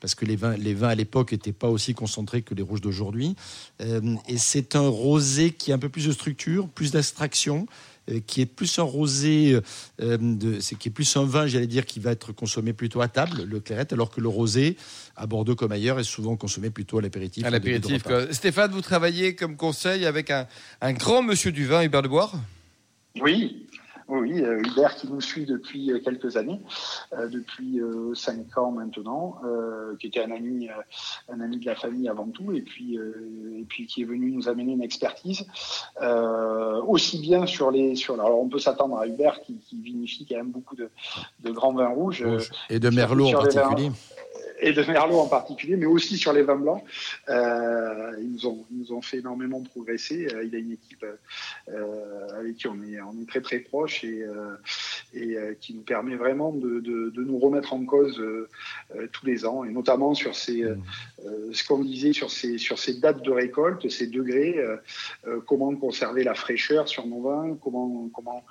parce 0.00 0.14
que 0.14 0.24
les 0.24 0.36
vins, 0.36 0.56
les 0.56 0.74
vins 0.74 0.88
à 0.88 0.94
l'époque 0.94 1.32
n'étaient 1.32 1.52
pas 1.52 1.68
aussi 1.68 1.94
concentrés 1.94 2.42
que 2.42 2.54
les 2.54 2.62
rouges 2.62 2.80
d'aujourd'hui. 2.80 3.36
Euh, 3.80 4.00
et 4.28 4.38
c'est 4.38 4.76
un 4.76 4.88
rosé 4.88 5.50
qui 5.50 5.72
a 5.72 5.76
un 5.76 5.78
peu 5.78 5.88
plus 5.88 6.06
de 6.06 6.12
structure, 6.12 6.68
plus 6.68 6.92
d'abstraction. 6.92 7.66
Euh, 8.10 8.20
qui 8.24 8.40
est 8.40 8.46
plus 8.46 8.78
un 8.78 8.82
rosé, 8.82 9.58
euh, 10.00 10.16
de, 10.20 10.60
c'est 10.60 10.76
qui 10.76 10.88
est 10.88 10.92
plus 10.92 11.16
un 11.16 11.24
vin, 11.24 11.46
j'allais 11.46 11.66
dire, 11.66 11.86
qui 11.86 11.98
va 11.98 12.12
être 12.12 12.32
consommé 12.32 12.72
plutôt 12.72 13.00
à 13.00 13.08
table, 13.08 13.42
le 13.42 13.58
claret, 13.58 13.92
alors 13.92 14.10
que 14.10 14.20
le 14.20 14.28
rosé, 14.28 14.76
à 15.16 15.26
Bordeaux 15.26 15.56
comme 15.56 15.72
ailleurs, 15.72 15.98
est 15.98 16.04
souvent 16.04 16.36
consommé 16.36 16.70
plutôt 16.70 16.98
à 16.98 17.02
l'apéritif. 17.02 17.44
À 17.44 17.50
l'apéritif. 17.50 18.04
Stéphane, 18.30 18.70
vous 18.70 18.80
travaillez 18.80 19.34
comme 19.34 19.56
conseil 19.56 20.06
avec 20.06 20.30
un, 20.30 20.46
un 20.80 20.92
grand 20.92 21.22
monsieur 21.22 21.50
du 21.50 21.66
vin, 21.66 21.82
Hubert 21.82 22.02
de 22.02 22.08
Boire 22.08 22.32
Oui, 23.20 23.66
oui, 24.08 24.40
euh, 24.40 24.62
Hubert 24.64 24.94
qui 24.94 25.08
nous 25.08 25.20
suit 25.20 25.46
depuis 25.46 25.90
euh, 25.90 25.98
quelques 25.98 26.36
années, 26.36 26.60
euh, 27.12 27.28
depuis 27.28 27.80
cinq 28.14 28.56
ans 28.56 28.70
maintenant, 28.70 29.40
qui 29.98 30.06
était 30.06 30.22
un 30.22 30.30
ami, 30.30 30.68
un 31.28 31.40
ami 31.40 31.58
de 31.58 31.66
la 31.66 31.74
famille 31.74 32.08
avant 32.08 32.28
tout, 32.28 32.52
et 32.52 32.62
puis, 32.62 32.96
et 32.96 33.64
puis 33.68 33.86
qui 33.86 34.02
est 34.02 34.04
venu 34.04 34.30
nous 34.30 34.48
amener 34.48 34.72
une 34.72 34.82
expertise, 34.82 35.46
aussi 36.86 37.18
bien 37.18 37.46
sur 37.46 37.70
les, 37.70 37.94
sur. 37.94 38.14
Alors 38.14 38.40
on 38.40 38.48
peut 38.48 38.58
s'attendre 38.58 38.98
à 38.98 39.06
Hubert 39.06 39.40
qui, 39.42 39.58
qui, 39.58 39.80
vinifie 39.80 40.26
quand 40.26 40.36
même 40.36 40.50
beaucoup 40.50 40.76
de, 40.76 40.90
de 41.44 41.50
grands 41.50 41.72
vins 41.72 41.88
rouges 41.88 42.24
et 42.70 42.78
de 42.78 42.90
merlot 42.90 43.28
en 43.28 43.32
particulier 43.32 43.90
et 44.60 44.72
de 44.72 44.82
Merlot 44.82 45.18
en 45.18 45.28
particulier, 45.28 45.76
mais 45.76 45.86
aussi 45.86 46.16
sur 46.16 46.32
les 46.32 46.42
vins 46.42 46.56
blancs. 46.56 46.82
Euh, 47.28 48.16
ils, 48.20 48.32
nous 48.32 48.46
ont, 48.46 48.64
ils 48.70 48.78
nous 48.78 48.92
ont 48.92 49.02
fait 49.02 49.18
énormément 49.18 49.62
progresser. 49.62 50.28
Euh, 50.32 50.44
il 50.44 50.54
a 50.54 50.58
une 50.58 50.72
équipe 50.72 51.04
euh, 51.68 52.38
avec 52.38 52.56
qui 52.56 52.68
on 52.68 52.82
est, 52.82 53.00
on 53.00 53.20
est 53.20 53.28
très 53.28 53.40
très 53.40 53.58
proche 53.58 54.04
et, 54.04 54.22
euh, 54.22 54.54
et 55.14 55.36
euh, 55.36 55.54
qui 55.60 55.74
nous 55.74 55.82
permet 55.82 56.16
vraiment 56.16 56.52
de, 56.52 56.80
de, 56.80 57.10
de 57.10 57.24
nous 57.24 57.38
remettre 57.38 57.74
en 57.74 57.84
cause 57.84 58.22
tous 59.12 59.26
les 59.26 59.44
ans, 59.44 59.64
et 59.64 59.70
notamment 59.70 60.14
sur 60.14 60.34
ces, 60.34 60.62
mmh. 60.62 60.82
Ce 61.52 61.66
qu'on 61.66 61.80
disait 61.80 62.12
sur 62.12 62.30
ces, 62.30 62.58
sur 62.58 62.78
ces 62.78 62.94
dates 62.94 63.22
de 63.22 63.30
récolte, 63.30 63.88
ces 63.88 64.06
degrés, 64.06 64.56
comment 65.46 65.74
conserver 65.76 66.24
la 66.24 66.34
fraîcheur 66.34 66.88
sur 66.88 67.06
nos 67.06 67.22
vins, 67.22 67.56
comment, 67.62 68.08
comment 68.14 68.44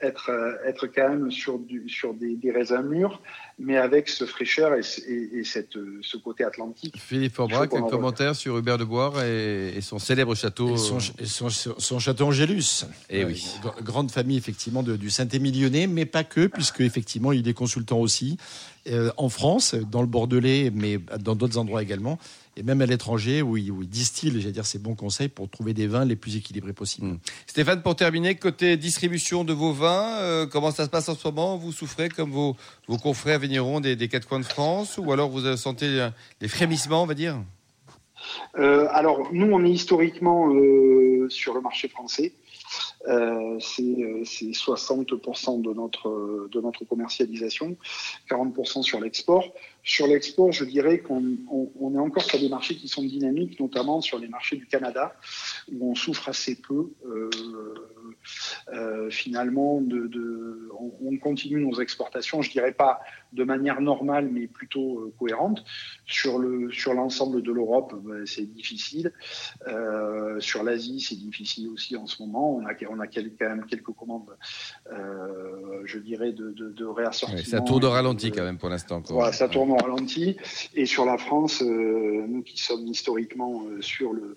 être, 0.00 0.30
être 0.64 0.86
quand 0.86 1.08
même 1.08 1.30
sur, 1.30 1.58
du, 1.58 1.88
sur 1.88 2.14
des, 2.14 2.36
des 2.36 2.50
raisins 2.50 2.82
mûrs, 2.82 3.20
mais 3.58 3.76
avec 3.76 4.08
ce 4.08 4.24
fraîcheur 4.24 4.74
et, 4.74 4.82
et, 5.08 5.44
cette, 5.44 5.78
ce 6.02 6.16
côté 6.16 6.44
atlantique. 6.44 6.94
Philippe 6.98 7.34
Forbrac, 7.34 7.72
un 7.74 7.82
commentaire 7.82 8.34
sur 8.34 8.58
Hubert 8.58 8.78
de 8.78 8.84
Boire 8.84 9.22
et, 9.22 9.80
son 9.80 9.98
célèbre 9.98 10.34
château. 10.34 10.76
Son, 10.76 10.98
son, 11.00 11.48
son, 11.50 11.98
château 11.98 12.26
Angélus. 12.26 12.84
Et 13.10 13.20
eh 13.20 13.24
oui. 13.24 13.44
grande 13.82 14.10
famille, 14.10 14.36
effectivement, 14.36 14.82
de, 14.82 14.96
du 14.96 15.10
Saint-Émilionnais, 15.10 15.86
mais 15.86 16.06
pas 16.06 16.24
que, 16.24 16.46
puisque, 16.46 16.80
effectivement, 16.80 17.32
il 17.32 17.48
est 17.48 17.54
consultant 17.54 17.98
aussi 17.98 18.36
euh, 18.88 19.10
en 19.16 19.28
France, 19.28 19.74
dans 19.74 20.00
le 20.00 20.06
Bordelais, 20.06 20.70
mais 20.74 20.98
dans 21.20 21.34
d'autres 21.34 21.58
endroits 21.58 21.82
également 21.82 22.18
et 22.56 22.62
même 22.62 22.82
à 22.82 22.86
l'étranger 22.86 23.42
où 23.42 23.56
il, 23.56 23.70
où 23.70 23.82
il 23.82 23.88
distille, 23.88 24.30
j'allais 24.40 24.52
dire, 24.52 24.66
ses 24.66 24.78
bons 24.78 24.94
conseils 24.94 25.28
pour 25.28 25.48
trouver 25.48 25.72
des 25.72 25.86
vins 25.86 26.04
les 26.04 26.16
plus 26.16 26.36
équilibrés 26.36 26.72
possibles. 26.72 27.06
Hmm. 27.06 27.18
Stéphane, 27.46 27.82
pour 27.82 27.96
terminer, 27.96 28.34
côté 28.34 28.76
distribution 28.76 29.44
de 29.44 29.52
vos 29.52 29.72
vins, 29.72 30.18
euh, 30.20 30.46
comment 30.46 30.70
ça 30.70 30.84
se 30.84 30.90
passe 30.90 31.08
en 31.08 31.14
ce 31.14 31.26
moment? 31.28 31.56
Vous 31.56 31.72
souffrez 31.72 32.08
comme 32.08 32.30
vos, 32.30 32.56
vos 32.88 32.98
confrères 32.98 33.38
vignerons 33.38 33.80
des, 33.80 33.96
des, 33.96 34.08
quatre 34.08 34.28
coins 34.28 34.40
de 34.40 34.44
France 34.44 34.98
ou 34.98 35.12
alors 35.12 35.30
vous 35.30 35.56
sentez 35.56 36.08
des 36.40 36.48
frémissements, 36.48 37.02
on 37.02 37.06
va 37.06 37.14
dire? 37.14 37.38
Euh, 38.58 38.86
Alors, 38.90 39.28
nous, 39.32 39.50
on 39.50 39.64
est 39.64 39.70
historiquement 39.70 40.52
euh, 40.52 41.28
sur 41.30 41.54
le 41.54 41.60
marché 41.60 41.88
français. 41.88 42.32
Euh, 43.08 43.58
c'est 43.60 43.82
60% 43.82 45.62
de 45.62 45.72
notre, 45.72 46.48
de 46.50 46.60
notre 46.60 46.84
commercialisation, 46.84 47.76
40% 48.30 48.82
sur 48.82 49.00
l'export. 49.00 49.52
Sur 49.84 50.06
l'export, 50.06 50.52
je 50.52 50.64
dirais 50.64 51.00
qu'on 51.00 51.36
on, 51.50 51.94
est 51.94 51.98
encore 51.98 52.22
sur 52.22 52.38
des 52.38 52.48
marchés 52.48 52.76
qui 52.76 52.86
sont 52.86 53.02
dynamiques, 53.02 53.58
notamment 53.58 54.00
sur 54.00 54.18
les 54.20 54.28
marchés 54.28 54.56
du 54.56 54.66
Canada, 54.66 55.16
où 55.72 55.90
on 55.90 55.96
souffre 55.96 56.28
assez 56.28 56.60
peu. 56.60 56.92
Euh, 57.04 57.28
euh, 58.72 59.10
finalement, 59.10 59.80
de, 59.80 60.06
de 60.06 60.68
on, 60.78 60.92
on, 61.02 61.18
continue 61.18 61.64
nos 61.64 61.80
exportations, 61.80 62.42
je 62.42 62.50
dirais 62.50 62.72
pas 62.72 63.00
de 63.32 63.42
manière 63.42 63.80
normale, 63.80 64.28
mais 64.30 64.46
plutôt 64.46 65.00
euh, 65.00 65.14
cohérente. 65.18 65.64
Sur 66.06 66.38
le 66.38 66.70
sur 66.70 66.94
l'ensemble 66.94 67.42
de 67.42 67.50
l'Europe, 67.50 67.94
ben, 68.04 68.24
c'est 68.24 68.46
difficile. 68.46 69.12
Sur 70.38 70.62
l'Asie, 70.62 71.00
c'est 71.00 71.16
difficile 71.16 71.68
aussi 71.68 71.96
en 71.96 72.06
ce 72.06 72.22
moment. 72.22 72.54
On 72.56 72.66
a 72.66 72.72
on 72.88 73.00
a 73.00 73.06
quand 73.08 73.22
même 73.40 73.66
quelques 73.66 73.92
commandes, 73.92 74.30
je 75.84 75.98
dirais, 75.98 76.32
de, 76.32 76.52
de, 76.52 76.70
de 76.70 76.84
réassortiment. 76.84 77.42
ça 77.42 77.60
tourne 77.60 77.84
au 77.84 77.90
ralenti 77.90 78.30
quand 78.30 78.44
même 78.44 78.58
pour 78.58 78.68
l'instant. 78.68 79.02
Voilà, 79.08 79.32
ça 79.32 79.48
tourne 79.48 79.71
ralenti. 79.76 80.36
Et 80.74 80.86
sur 80.86 81.04
la 81.04 81.18
France, 81.18 81.62
euh, 81.62 82.24
nous 82.28 82.42
qui 82.42 82.58
sommes 82.58 82.86
historiquement 82.86 83.64
euh, 83.66 83.80
sur 83.80 84.12
le 84.12 84.36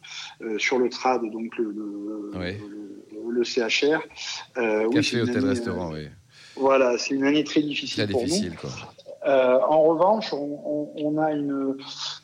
sur 0.58 0.78
le 0.80 0.90
trad, 0.90 1.22
donc 1.32 1.58
le, 1.58 1.72
le, 1.72 2.32
le, 2.34 3.32
le 3.32 3.44
CHR. 3.44 4.02
Café, 4.92 5.22
hôtel, 5.22 5.46
restaurant, 5.46 5.94
oui. 5.94 6.08
Voilà, 6.56 6.98
c'est 6.98 7.16
une 7.16 7.26
année 7.26 7.44
très 7.44 7.62
difficile 7.62 8.08
pour 8.08 8.24
nous. 8.26 8.95
Euh, 9.26 9.58
en 9.68 9.82
revanche, 9.82 10.32
on, 10.34 10.92
on, 10.96 11.18
a 11.18 11.32
une, 11.32 11.78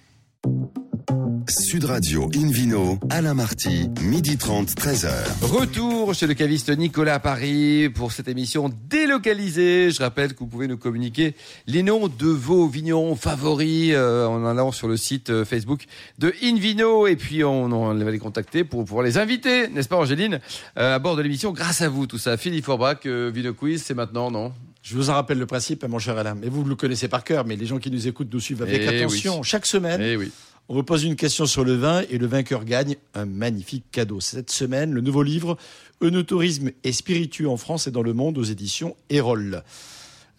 Sud 1.48 1.86
Radio 1.86 2.28
Invino, 2.36 2.98
Alain 3.08 3.32
Marty, 3.32 3.88
midi 4.02 4.36
30, 4.36 4.68
13h. 4.68 5.08
Retour 5.40 6.12
chez 6.12 6.26
le 6.26 6.34
caviste 6.34 6.68
Nicolas 6.76 7.14
à 7.14 7.18
Paris 7.20 7.88
pour 7.88 8.12
cette 8.12 8.28
émission 8.28 8.70
délocalisée. 8.90 9.90
Je 9.90 10.02
rappelle 10.02 10.34
que 10.34 10.40
vous 10.40 10.46
pouvez 10.46 10.68
nous 10.68 10.76
communiquer 10.76 11.34
les 11.66 11.82
noms 11.82 12.08
de 12.08 12.26
vos 12.26 12.68
vignerons 12.68 13.16
favoris 13.16 13.92
euh, 13.94 14.26
en 14.26 14.44
allant 14.44 14.72
sur 14.72 14.88
le 14.88 14.98
site 14.98 15.30
euh, 15.30 15.46
Facebook 15.46 15.86
de 16.18 16.34
Invino 16.42 17.06
et 17.06 17.16
puis 17.16 17.42
on, 17.44 17.72
on, 17.72 17.94
va 17.94 18.10
les 18.10 18.18
contacter 18.18 18.62
pour 18.62 18.84
pouvoir 18.84 19.02
les 19.02 19.16
inviter, 19.16 19.68
n'est-ce 19.68 19.88
pas 19.88 19.96
Angéline, 19.96 20.40
euh, 20.76 20.96
à 20.96 20.98
bord 20.98 21.16
de 21.16 21.22
l'émission 21.22 21.52
grâce 21.52 21.80
à 21.80 21.88
vous 21.88 22.06
tout 22.06 22.18
ça. 22.18 22.36
Philippe 22.36 22.66
Forbach, 22.66 23.06
Vino 23.06 23.54
Quiz, 23.54 23.82
c'est 23.82 23.94
maintenant, 23.94 24.30
non? 24.30 24.52
Je 24.82 24.96
vous 24.96 25.10
en 25.10 25.14
rappelle 25.14 25.38
le 25.38 25.46
principe, 25.46 25.84
mon 25.86 25.98
cher 25.98 26.16
Alain. 26.16 26.34
Mais 26.34 26.48
vous 26.48 26.64
le 26.64 26.74
connaissez 26.74 27.08
par 27.08 27.24
cœur, 27.24 27.44
mais 27.44 27.56
les 27.56 27.66
gens 27.66 27.78
qui 27.78 27.90
nous 27.90 28.06
écoutent 28.06 28.32
nous 28.32 28.40
suivent 28.40 28.62
avec 28.62 28.80
eh 28.82 28.88
attention. 28.88 29.42
Chaque 29.42 29.66
semaine, 29.66 30.00
eh 30.00 30.16
oui. 30.16 30.30
On 30.70 30.74
vous 30.74 30.82
pose 30.82 31.04
une 31.04 31.16
question 31.16 31.46
sur 31.46 31.64
le 31.64 31.74
vin 31.76 32.02
et 32.10 32.18
le 32.18 32.26
vainqueur 32.26 32.66
gagne 32.66 32.96
un 33.14 33.24
magnifique 33.24 33.84
cadeau. 33.90 34.20
Cette 34.20 34.50
semaine, 34.50 34.92
le 34.92 35.00
nouveau 35.00 35.22
livre 35.22 35.56
Eunotourisme 36.02 36.72
et 36.84 36.92
spiritueux 36.92 37.48
en 37.48 37.56
France 37.56 37.86
et 37.86 37.90
dans 37.90 38.02
le 38.02 38.12
monde 38.12 38.36
aux 38.36 38.44
éditions 38.44 38.94
Erol. 39.08 39.62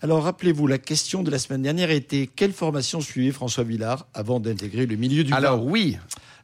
Alors 0.02 0.24
rappelez-vous, 0.24 0.66
la 0.66 0.78
question 0.78 1.24
de 1.24 1.32
la 1.32 1.40
semaine 1.40 1.62
dernière 1.62 1.92
était 1.92 2.30
quelle 2.34 2.54
formation 2.54 3.02
suivait 3.02 3.32
François 3.32 3.66
Villard 3.66 4.08
avant 4.14 4.40
d'intégrer 4.40 4.86
le 4.86 4.96
milieu 4.96 5.26
du 5.26 5.32
vin 5.32 5.38
Alors 5.38 5.66
oui, 5.66 5.98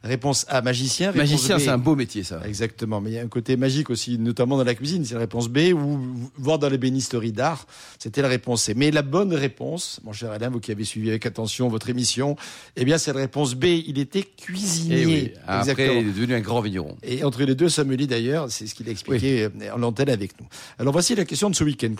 Réponse 0.06 0.46
A, 0.48 0.62
magicien. 0.62 1.12
magicien, 1.12 1.58
c'est 1.58 1.68
un 1.68 1.78
beau 1.78 1.96
métier, 1.96 2.22
ça. 2.22 2.40
Exactement. 2.46 3.00
Mais 3.00 3.10
il 3.10 3.14
y 3.14 3.18
a 3.18 3.22
un 3.22 3.28
côté 3.28 3.56
magique 3.56 3.90
aussi, 3.90 4.18
notamment 4.18 4.56
dans 4.56 4.64
la 4.64 4.74
cuisine. 4.74 5.04
C'est 5.04 5.14
la 5.14 5.20
réponse 5.20 5.48
B. 5.48 5.72
Ou 5.74 5.98
voir 6.36 6.58
dans 6.58 6.68
les 6.68 6.78
bénisteries 6.78 7.32
d'art, 7.32 7.66
c'était 7.98 8.22
la 8.22 8.28
réponse 8.28 8.64
C. 8.64 8.74
Mais 8.74 8.90
la 8.90 9.02
bonne 9.02 9.34
réponse, 9.34 10.00
mon 10.04 10.12
cher 10.12 10.30
Alain, 10.30 10.48
vous 10.48 10.60
qui 10.60 10.70
avez 10.70 10.84
suivi 10.84 11.08
avec 11.08 11.26
attention 11.26 11.68
votre 11.68 11.88
émission, 11.90 12.36
eh 12.76 12.84
bien, 12.84 12.98
c'est 12.98 13.12
la 13.12 13.20
réponse 13.20 13.54
B. 13.54 13.64
Il 13.64 13.98
était 13.98 14.22
cuisinier. 14.22 14.96
Et 14.96 15.02
eh 15.02 15.06
oui. 15.06 15.32
Après, 15.46 16.00
il 16.00 16.08
est 16.08 16.12
devenu 16.12 16.34
un 16.34 16.40
grand 16.40 16.60
vigneron. 16.60 16.96
Et 17.02 17.24
entre 17.24 17.42
les 17.42 17.54
deux 17.54 17.68
sommeliers, 17.68 18.06
d'ailleurs, 18.06 18.50
c'est 18.50 18.66
ce 18.66 18.74
qu'il 18.74 18.88
a 18.88 18.92
expliqué 18.92 19.48
oui. 19.58 19.70
en 19.70 19.78
l'antenne 19.78 20.10
avec 20.10 20.40
nous. 20.40 20.46
Alors, 20.78 20.92
voici 20.92 21.14
la 21.14 21.24
question 21.24 21.50
de 21.50 21.56
ce 21.56 21.64
week-end. 21.64 21.92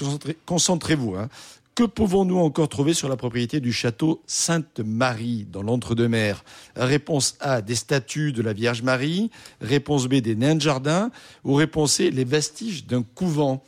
Concentrez-vous. 0.45 1.17
Hein. 1.17 1.29
Que 1.77 1.85
pouvons-nous 1.85 2.39
encore 2.39 2.71
trouver 2.71 2.95
sur 2.95 3.07
la 3.07 3.17
propriété 3.17 3.61
du 3.61 3.71
château 3.71 4.23
Sainte-Marie 4.27 5.47
dans 5.53 5.63
l'Entre-deux-Mers? 5.63 6.43
Réponse 6.75 7.37
A, 7.39 7.61
des 7.61 7.75
statues 7.75 8.33
de 8.33 8.41
la 8.41 8.55
Vierge 8.55 8.81
Marie. 8.81 9.31
Réponse 9.61 10.07
B, 10.07 10.15
des 10.15 10.37
nains 10.37 10.55
de 10.55 10.63
jardin. 10.63 11.11
Ou 11.45 11.53
réponse 11.53 11.93
C, 11.93 12.11
les 12.11 12.25
vestiges 12.25 12.87
d'un 12.87 13.03
couvent. 13.03 13.63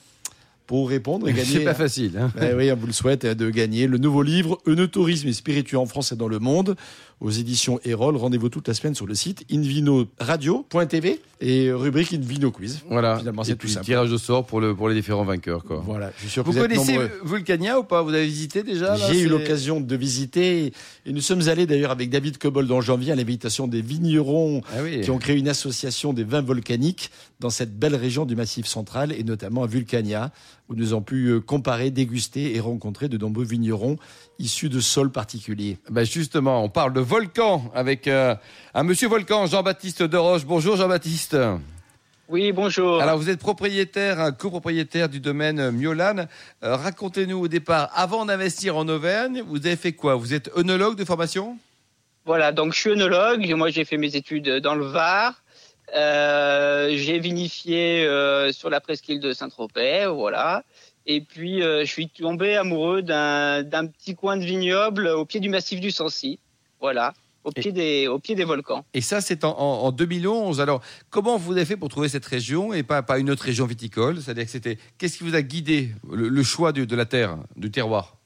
pour 0.66 0.88
répondre 0.88 1.28
et 1.28 1.32
gagner. 1.34 1.52
C'est 1.58 1.64
pas 1.64 1.74
facile. 1.74 2.16
Hein. 2.18 2.32
Eh 2.40 2.54
oui, 2.54 2.72
on 2.72 2.76
vous 2.76 2.86
le 2.86 2.94
souhaite 2.94 3.26
de 3.26 3.50
gagner 3.50 3.86
le 3.86 3.98
nouveau 3.98 4.22
livre 4.22 4.58
Eunotourisme 4.66 5.28
et 5.28 5.34
spirituel 5.34 5.80
en 5.80 5.86
France 5.86 6.12
et 6.12 6.16
dans 6.16 6.28
le 6.28 6.38
monde 6.38 6.76
aux 7.20 7.30
éditions 7.30 7.80
Erol. 7.84 8.16
Rendez-vous 8.16 8.48
toute 8.48 8.68
la 8.68 8.74
semaine 8.74 8.94
sur 8.94 9.06
le 9.06 9.14
site 9.14 9.44
invinoradio.tv 9.52 11.20
et 11.40 11.70
rubrique 11.72 12.12
Invino 12.12 12.50
Quiz. 12.50 12.80
Voilà. 12.88 13.18
Finalement, 13.18 13.44
c'est 13.44 13.56
tout 13.56 13.68
simple. 13.68 13.84
tirage 13.86 14.12
au 14.12 14.18
sort 14.18 14.44
pour, 14.44 14.60
le, 14.60 14.74
pour 14.74 14.88
les 14.88 14.94
différents 14.96 15.24
vainqueurs. 15.24 15.62
Quoi. 15.62 15.82
Voilà, 15.86 16.10
je 16.16 16.22
suis 16.22 16.30
sûr 16.30 16.42
que 16.42 16.48
Vous 16.48 16.52
vous 16.54 16.58
êtes 16.64 16.70
connaissez. 16.74 16.98
Vulcania 17.24 17.78
ou 17.78 17.84
pas? 17.84 18.02
Vous 18.02 18.10
avez 18.12 18.26
visité 18.26 18.62
déjà 18.64 18.96
J'ai 18.96 19.20
eu 19.22 19.28
l'occasion 19.28 19.80
de 19.80 19.96
visiter 19.96 20.72
et 21.06 21.12
nous 21.12 21.20
sommes 21.20 21.48
allés 21.48 21.66
d'ailleurs 21.66 21.92
avec 21.92 22.10
David 22.10 22.38
Cobold 22.38 22.70
en 22.72 22.80
janvier 22.80 23.12
à 23.12 23.16
l'invitation 23.16 23.68
des 23.68 23.82
vignerons 23.82 24.62
Ah 24.72 24.78
oui. 24.82 25.00
qui 25.02 25.10
ont 25.10 25.18
créé 25.18 25.36
une 25.36 25.48
association 25.48 26.12
des 26.12 26.24
vins 26.24 26.42
volcaniques 26.42 27.10
dans 27.40 27.50
cette 27.50 27.78
belle 27.78 27.94
région 27.94 28.26
du 28.26 28.34
Massif 28.34 28.66
central 28.66 29.12
et 29.12 29.22
notamment 29.22 29.62
à 29.62 29.66
Vulcania 29.68 30.32
où 30.68 30.74
nous 30.74 30.92
avons 30.92 31.02
pu 31.02 31.28
euh, 31.28 31.40
comparer, 31.40 31.90
déguster 31.90 32.54
et 32.56 32.60
rencontrer 32.60 33.08
de 33.08 33.16
nombreux 33.16 33.44
vignerons 33.44 33.96
issus 34.38 34.68
de 34.68 34.80
sols 34.80 35.10
particuliers. 35.10 35.78
Ben 35.90 36.04
justement, 36.04 36.62
on 36.62 36.68
parle 36.68 36.92
de 36.92 37.00
volcan 37.00 37.70
avec 37.74 38.06
euh, 38.06 38.34
un 38.74 38.82
monsieur 38.82 39.08
volcan, 39.08 39.46
Jean-Baptiste 39.46 40.02
Deroche. 40.02 40.44
Bonjour 40.44 40.76
Jean-Baptiste. 40.76 41.36
Oui, 42.28 42.52
bonjour. 42.52 43.00
Alors 43.00 43.16
vous 43.16 43.30
êtes 43.30 43.40
propriétaire, 43.40 44.20
un 44.20 44.32
copropriétaire 44.32 45.08
du 45.08 45.18
domaine 45.18 45.70
Miolan. 45.70 46.26
Euh, 46.62 46.76
Racontez-nous 46.76 47.38
au 47.38 47.48
départ, 47.48 47.90
avant 47.94 48.26
d'investir 48.26 48.76
en 48.76 48.86
Auvergne, 48.86 49.42
vous 49.46 49.66
avez 49.66 49.76
fait 49.76 49.92
quoi? 49.92 50.14
Vous 50.14 50.34
êtes 50.34 50.50
œnologue 50.56 50.96
de 50.96 51.04
formation? 51.04 51.56
Voilà, 52.26 52.52
donc 52.52 52.74
je 52.74 52.80
suis 52.80 52.90
œnologue. 52.90 53.50
Moi, 53.54 53.70
j'ai 53.70 53.86
fait 53.86 53.96
mes 53.96 54.14
études 54.14 54.60
dans 54.60 54.74
le 54.74 54.84
Var. 54.84 55.42
Euh, 55.96 56.90
j'ai 56.92 57.18
vinifié 57.18 58.04
euh, 58.04 58.52
sur 58.52 58.68
la 58.68 58.80
presqu'île 58.80 59.20
de 59.20 59.32
Saint-Tropez, 59.32 60.06
voilà. 60.12 60.64
Et 61.10 61.22
puis, 61.22 61.62
euh, 61.62 61.80
je 61.86 61.90
suis 61.90 62.08
tombé 62.10 62.54
amoureux 62.56 63.00
d'un 63.02 63.62
d'un 63.62 63.86
petit 63.86 64.14
coin 64.14 64.36
de 64.36 64.44
vignoble 64.44 65.08
au 65.08 65.24
pied 65.24 65.40
du 65.40 65.48
massif 65.48 65.80
du 65.80 65.90
Sancy, 65.90 66.38
voilà, 66.82 67.14
au 67.44 67.50
pied 67.50 67.72
des 67.72 68.06
au 68.08 68.18
pied 68.18 68.34
des 68.34 68.44
volcans. 68.44 68.84
Et 68.92 69.00
ça, 69.00 69.22
c'est 69.22 69.42
en, 69.44 69.58
en- 69.58 69.84
en 69.86 69.90
2011. 69.90 70.60
Alors, 70.60 70.82
comment 71.08 71.38
vous 71.38 71.52
avez 71.52 71.64
fait 71.64 71.78
pour 71.78 71.88
trouver 71.88 72.10
cette 72.10 72.26
région 72.26 72.74
et 72.74 72.82
pas, 72.82 73.02
pas 73.02 73.18
une 73.18 73.30
autre 73.30 73.44
région 73.44 73.64
viticole? 73.64 74.20
C'est-à-dire 74.20 74.44
que 74.44 74.50
c'était. 74.50 74.76
Qu'est-ce 74.98 75.16
qui 75.16 75.24
vous 75.24 75.34
a 75.34 75.40
guidé 75.40 75.92
le, 76.12 76.28
le 76.28 76.42
choix 76.42 76.72
de, 76.72 76.84
de 76.84 76.94
la 76.96 77.06
terre, 77.06 77.38
du 77.56 77.70
terroir? 77.70 78.16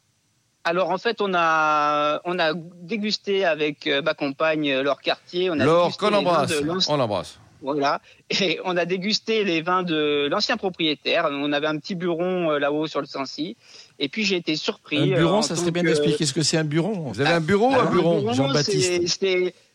Alors 0.64 0.90
en 0.90 0.98
fait, 0.98 1.20
on 1.20 1.34
a 1.34 2.20
on 2.24 2.38
a 2.40 2.52
dégusté 2.54 3.44
avec 3.44 3.86
euh, 3.86 4.02
ma 4.02 4.14
compagne 4.14 4.80
Laure 4.80 5.00
Cartier. 5.00 5.50
On 5.50 5.58
a 5.60 5.64
Laure, 5.64 5.96
qu'on 5.96 6.12
embrasse. 6.12 6.52
On 6.88 6.96
l'embrasse. 6.96 7.38
Voilà. 7.62 8.00
Et 8.40 8.58
on 8.64 8.76
a 8.76 8.84
dégusté 8.84 9.44
les 9.44 9.62
vins 9.62 9.82
de 9.82 10.28
l'ancien 10.30 10.56
propriétaire. 10.56 11.28
On 11.30 11.52
avait 11.52 11.66
un 11.68 11.78
petit 11.78 11.94
buron 11.94 12.50
euh, 12.50 12.58
là-haut 12.58 12.86
sur 12.86 13.00
le 13.00 13.06
Sancy. 13.06 13.56
Et 13.98 14.08
puis 14.08 14.24
j'ai 14.24 14.36
été 14.36 14.56
surpris. 14.56 14.98
Un 14.98 15.16
euh, 15.16 15.18
buron, 15.18 15.36
en 15.38 15.42
ça 15.42 15.56
serait 15.56 15.70
bien 15.70 15.82
que- 15.82 15.88
d'expliquer 15.88 16.26
ce 16.26 16.32
que 16.32 16.42
c'est 16.42 16.56
un 16.58 16.64
buron. 16.64 17.10
Vous 17.12 17.20
avez 17.20 17.30
un 17.32 17.40
bureau 17.40 17.68
ou 17.70 17.74
Alors, 17.74 17.86
un 17.88 17.90
bureau 17.90 18.32
Jean-Baptiste. 18.32 19.18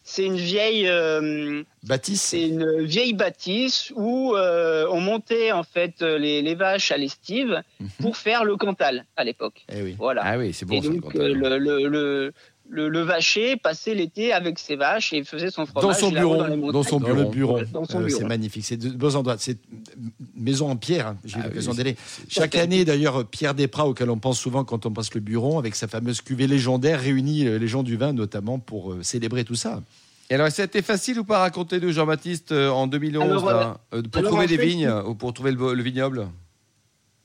c'est- 0.03 0.25
une 0.25 0.38
vieille 0.38 0.88
euh, 0.88 1.63
Baptiste, 1.84 2.27
c'est 2.27 2.48
une 2.48 2.82
vieille 2.84 3.12
bâtisse 3.13 3.91
où 3.94 4.36
euh, 4.38 4.88
on 4.89 5.01
montait 5.01 5.51
en 5.51 5.63
fait 5.63 6.01
les, 6.01 6.41
les 6.41 6.56
vaches 6.56 6.91
à 6.94 6.98
l'estive 6.98 7.62
Mhm. 7.82 7.89
pour 8.01 8.15
faire 8.17 8.44
le 8.46 8.56
Cantal 8.56 9.06
à 9.17 9.24
l'époque. 9.25 9.65
eh 9.70 9.82
oui. 9.82 9.96
Voilà. 10.00 10.22
Ah 10.24 10.38
oui, 10.38 10.53
c'est 10.53 10.65
bon 10.65 10.75
et 10.75 10.82
ça. 10.82 10.88
donc 10.89 11.13
euh, 11.15 11.34
le, 11.34 11.58
le, 11.58 11.88
le, 11.89 12.34
le, 12.69 12.89
le 12.89 13.01
vacher 13.01 13.55
passait 13.55 13.93
l'été 13.95 14.33
avec 14.33 14.59
ses 14.59 14.75
vaches 14.75 15.13
et 15.13 15.24
faisait 15.24 15.50
son 15.51 15.63
Dans 15.63 15.67
fromage 15.81 16.00
son 16.00 16.12
là-haut 16.12 16.43
bureau, 16.43 16.71
dans 16.71 16.83
son 16.83 17.00
Dans 17.00 17.05
bureau. 17.07 17.21
le 17.24 17.29
bureau, 17.29 17.59
Dans 17.71 17.86
son 17.86 18.00
Euh, 18.01 18.05
bureau. 18.05 18.19
c'est 18.19 18.25
magnifique. 18.25 18.65
C'est 18.65 18.77
de 18.77 18.89
beaux 18.89 19.15
endroits. 19.15 19.38
C'est 19.39 19.57
une 19.97 20.12
maison 20.43 20.69
en 20.69 20.75
pierre. 20.75 21.07
hein. 21.07 21.17
J'ai 21.24 21.38
Ah 21.41 21.47
l'occasion 21.47 21.71
oui, 21.71 21.77
d'aller. 21.77 21.95
Chaque 22.27 22.55
année, 22.55 22.83
d'ailleurs, 22.86 23.25
Pierre 23.25 23.53
Desprats, 23.55 23.86
auquel 23.88 24.09
on 24.09 24.17
pense 24.19 24.39
souvent 24.39 24.63
quand 24.63 24.86
on 24.86 24.91
passe 24.91 25.13
le 25.13 25.21
bureau, 25.21 25.59
avec 25.59 25.75
sa 25.75 25.88
fameuse 25.88 26.21
cuvée 26.21 26.47
légendaire, 26.47 27.00
réunit 27.00 27.47
euh, 27.47 27.57
les 27.57 27.67
gens 27.67 27.83
du 27.83 27.95
vin, 27.95 28.12
notamment 28.13 28.59
pour 28.59 28.91
euh, 28.93 29.03
célébrer 29.03 29.43
tout 29.45 29.55
ça. 29.55 29.81
Et 30.29 30.36
alors, 30.36 30.51
ça 30.51 30.63
a 30.63 30.65
été 30.65 30.81
facile 30.81 31.19
ou 31.19 31.24
pas 31.24 31.39
Racontez-nous, 31.39 31.93
Jean-Baptiste, 31.93 32.51
euh, 32.51 32.69
en 32.69 32.88
2011, 32.88 33.24
Alors, 33.24 33.45
là, 33.45 33.77
euh, 33.93 34.01
pour 34.01 34.19
alors, 34.19 34.31
trouver 34.31 34.43
en 34.45 34.47
des 34.50 34.57
fait, 34.57 34.65
vignes 34.65 34.91
ou 35.07 35.15
pour 35.15 35.31
trouver 35.33 35.51
le, 35.53 35.74
le 35.74 35.83
vignoble? 35.83 36.27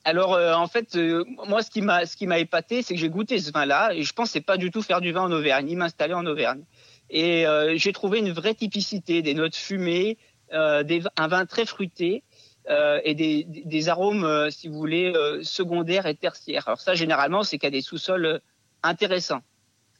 Alors 0.04 0.35
euh, 0.35 0.54
en 0.54 0.66
fait, 0.66 0.97
euh, 0.97 1.25
moi 1.47 1.62
ce 1.62 1.71
qui 1.71 1.80
m'a 1.80 2.06
ce 2.06 2.16
qui 2.16 2.26
m'a 2.26 2.38
épaté, 2.38 2.82
c'est 2.82 2.94
que 2.94 3.00
j'ai 3.00 3.09
goûté 3.09 3.38
ce 3.38 3.52
vin-là 3.52 3.92
et 3.94 4.02
je 4.02 4.12
pensais 4.12 4.40
pas 4.40 4.56
du 4.56 4.71
tout 4.71 4.82
faire 4.82 5.00
du 5.00 5.12
vin 5.12 5.23
en 5.23 5.32
Auvergne, 5.32 5.66
ni 5.66 5.76
m'installer 5.76 6.14
en 6.14 6.26
Auvergne. 6.26 6.64
Et 7.11 7.47
euh, 7.47 7.75
j'ai 7.76 7.92
trouvé 7.92 8.18
une 8.18 8.32
vraie 8.32 8.54
typicité, 8.54 9.23
des 9.23 9.35
notes 9.35 9.54
fumées, 9.54 10.18
euh, 10.52 10.82
des, 10.82 11.02
un 11.16 11.28
vin 11.28 11.47
très 11.47 11.66
fruité 11.66 12.25
euh, 12.68 13.00
et 13.04 13.14
des, 13.14 13.44
des- 13.44 13.88
arômes, 13.88 14.25
euh, 14.25 14.50
si 14.50 14.68
vous 14.68 14.76
voulez, 14.76 15.12
secondaires 15.42 16.06
et 16.06 16.14
tertiaires. 16.14 16.66
Alors 16.68 16.80
ça, 16.80 16.94
généralement, 16.94 17.42
c'est 17.42 17.59
qu'il 17.59 17.66
y 17.66 17.68
a 17.68 17.71
des 17.71 17.82
sous-sols 17.82 18.40
intéressants. 18.82 19.42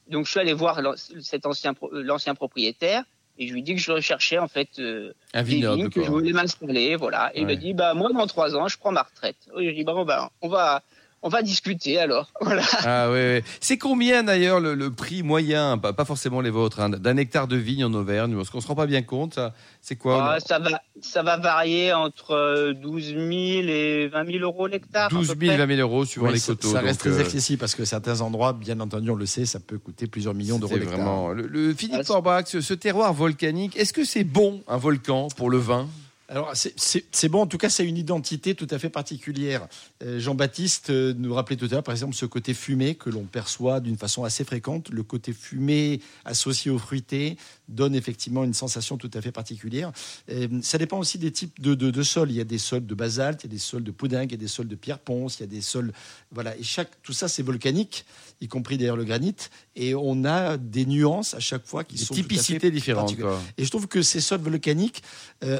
Donc 0.09 0.27
je 0.27 0.31
suis 0.33 0.41
allé 0.41 0.53
voir 0.53 0.81
l'an- 0.83 0.95
cet 0.97 1.47
ancien 1.47 1.75
pro- 1.75 1.93
euh, 1.93 2.03
l'ancien 2.03 2.35
propriétaire 2.35 3.05
et 3.43 3.49
je 3.49 3.53
lui 3.53 3.61
ai 3.61 3.63
dit 3.63 3.75
que 3.75 3.81
je 3.81 3.91
recherchais 3.91 4.39
en 4.39 4.49
fait 4.49 4.69
euh, 4.79 5.13
Un 5.35 5.43
des 5.43 5.57
vignes 5.57 5.89
que 5.89 5.95
quoi. 5.95 6.05
je 6.05 6.11
voulais 6.11 6.33
m'installer, 6.33 6.95
voilà. 6.97 7.33
Et 7.35 7.41
il 7.41 7.47
m'a 7.47 7.57
dit, 7.57 7.75
bah 7.75 7.93
moi 7.95 8.13
dans 8.13 8.27
trois 8.27 8.55
ans, 8.57 8.69
je 8.69 8.79
prends 8.79 8.93
ma 8.93 9.03
retraite. 9.03 9.37
Et 9.59 9.71
je 9.71 9.75
dis, 9.75 9.85
bon 9.85 10.05
ben, 10.05 10.31
on 10.43 10.49
va, 10.49 10.83
on 11.23 11.29
va 11.29 11.43
discuter 11.43 11.99
alors, 11.99 12.31
voilà. 12.41 12.63
Ah 12.85 13.09
oui, 13.11 13.19
oui. 13.37 13.43
C'est 13.61 13.79
combien 13.79 14.23
d'ailleurs 14.23 14.61
le, 14.61 14.75
le 14.75 14.91
prix 14.91 15.23
moyen, 15.23 15.79
pas, 15.79 15.93
pas 15.93 16.05
forcément 16.05 16.41
les 16.41 16.51
vôtres, 16.51 16.81
hein, 16.81 16.91
d'un 16.91 17.17
hectare 17.17 17.47
de 17.49 17.57
vigne 17.57 17.85
en 17.85 17.95
Auvergne? 17.95 18.35
Parce 18.37 18.51
qu'on 18.51 18.61
se 18.61 18.67
rend 18.67 18.75
pas 18.75 18.87
bien 18.87 19.03
compte, 19.03 19.35
ça, 19.35 19.55
c'est 19.81 19.97
quoi 19.97 20.35
Ah, 20.35 20.41
ça 20.41 20.59
va, 20.59 20.81
ça 21.01 21.23
va 21.23 21.37
varier 21.37 21.93
entre 21.93 22.33
euh, 22.33 22.73
12 22.75 23.05
000 23.09 23.21
et 23.23 24.09
20 24.09 24.27
000 24.33 24.39
euros 24.45 24.67
l'hectare. 24.67 25.07
à 25.07 25.09
12 25.11 25.29
peu 25.35 25.47
000, 25.47 25.55
près. 25.57 25.67
20 25.67 25.77
000 25.77 25.81
euros 25.89 26.05
suivant 26.05 26.27
Oui, 26.27 26.35
les 26.35 26.41
coteaux. 26.41 26.73
ça 26.73 26.81
reste 26.81 27.05
donc, 27.05 27.13
très 27.15 27.23
euh, 27.23 27.25
accessible 27.25 27.59
parce 27.61 27.75
que 27.75 27.85
certains 27.85 28.21
endroits, 28.21 28.53
bien 28.53 28.79
entendu, 28.81 29.11
on 29.11 29.15
le 29.15 29.27
sait, 29.27 29.47
ça 29.47 29.61
peut 29.61 29.79
coûter 29.79 30.07
plusieurs 30.07 30.35
millions 30.35 30.59
d'euros 30.59 30.73
C'est 30.75 30.81
l'hectare. 30.81 30.97
vraiment 30.99 31.29
le, 31.33 31.47
le 31.47 31.73
Philippe 31.75 31.97
Ah, 32.01 32.03
c'est- 32.03 32.07
Forbach, 32.13 32.47
ce, 32.47 32.61
ce 32.61 32.75
terroir 32.75 33.13
volcanique. 33.15 33.77
Est-ce 33.77 33.93
que 33.93 34.05
c'est 34.05 34.25
bon 34.25 34.63
un 34.69 34.77
volcan 34.77 35.29
pour 35.37 35.51
le 35.51 35.59
vin? 35.59 35.89
Alors, 36.33 36.51
c'est- 36.55 37.29
bon, 37.29 37.43
en 37.43 37.47
tout 37.47 37.59
cas, 37.59 37.69
c'est 37.69 37.85
une 37.85 37.99
identité 37.99 38.55
tout 38.55 38.67
à 38.71 38.79
fait 38.79 38.89
particulière. 38.89 39.69
Euh, 40.03 40.19
Jean-Baptiste 40.19 40.89
euh, 40.89 41.13
nous 41.15 41.35
rappelait 41.35 41.57
tout 41.57 41.67
à 41.67 41.69
l'heure, 41.69 41.83
par 41.83 41.93
exemple, 41.93 42.15
ce 42.15 42.25
côté 42.25 42.55
fumé 42.55 42.95
que 42.95 43.11
l'on 43.11 43.25
perçoit 43.25 43.81
d'une 43.81 43.99
façon 43.99 44.25
assez 44.25 44.43
fréquente. 44.43 44.89
Le 44.89 45.03
côté 45.03 45.35
fumé 45.35 46.01
associé 46.25 46.71
au 46.71 46.79
fruité 46.79 47.37
donne 47.69 47.95
effectivement 47.95 48.45
une 48.45 48.55
sensation 48.55 48.97
tout 48.97 49.11
à 49.13 49.21
fait 49.21 49.31
particulière. 49.31 49.93
Euh, 50.31 50.49
ça 50.63 50.79
dépend 50.79 50.99
aussi 50.99 51.19
des 51.19 51.33
types 51.33 51.61
de, 51.61 51.75
de, 51.75 51.91
de 51.91 52.03
sols. 52.03 52.31
Il 52.31 52.37
y 52.37 52.41
a 52.41 52.45
des 52.45 52.57
sols 52.57 52.87
de 52.87 52.95
basalte, 52.95 53.45
il 53.45 53.49
y 53.49 53.51
a 53.51 53.53
des 53.53 53.59
sols 53.59 53.85
de 53.85 53.91
poudingue, 53.91 54.31
il 54.31 54.33
y 54.33 54.37
a 54.37 54.39
des 54.39 54.49
sols 54.49 54.69
de 54.69 54.75
pierre 54.75 55.01
ponce, 55.01 55.37
il 55.39 55.41
y 55.41 55.45
a 55.45 55.49
des 55.49 55.61
sols. 55.61 55.93
Voilà. 56.31 56.57
Et 56.57 56.63
chaque, 56.63 56.91
tout 57.03 57.13
ça, 57.13 57.29
c'est 57.29 57.43
volcanique, 57.43 58.07
y 58.41 58.49
compris 58.49 58.79
d'ailleurs 58.79 58.97
le 58.97 59.05
granit. 59.05 59.37
Et 59.77 59.95
on 59.95 60.25
a 60.25 60.57
des 60.57 60.87
nuances 60.87 61.35
à 61.35 61.41
chaque 61.41 61.67
fois 61.67 61.85
qui 61.85 61.97
Des 61.97 62.05
sont 62.05 62.15
tout 62.15 62.21
à 62.21 62.23
fait 62.23 62.29
typicités 62.29 62.71
différentes. 62.71 63.19
quoi. 63.19 63.39
Et 63.59 63.65
je 63.67 63.71
trouve 63.71 63.87
que 63.87 64.01
ces 64.01 64.23
sols 64.23 64.41
volcaniques 64.41 65.03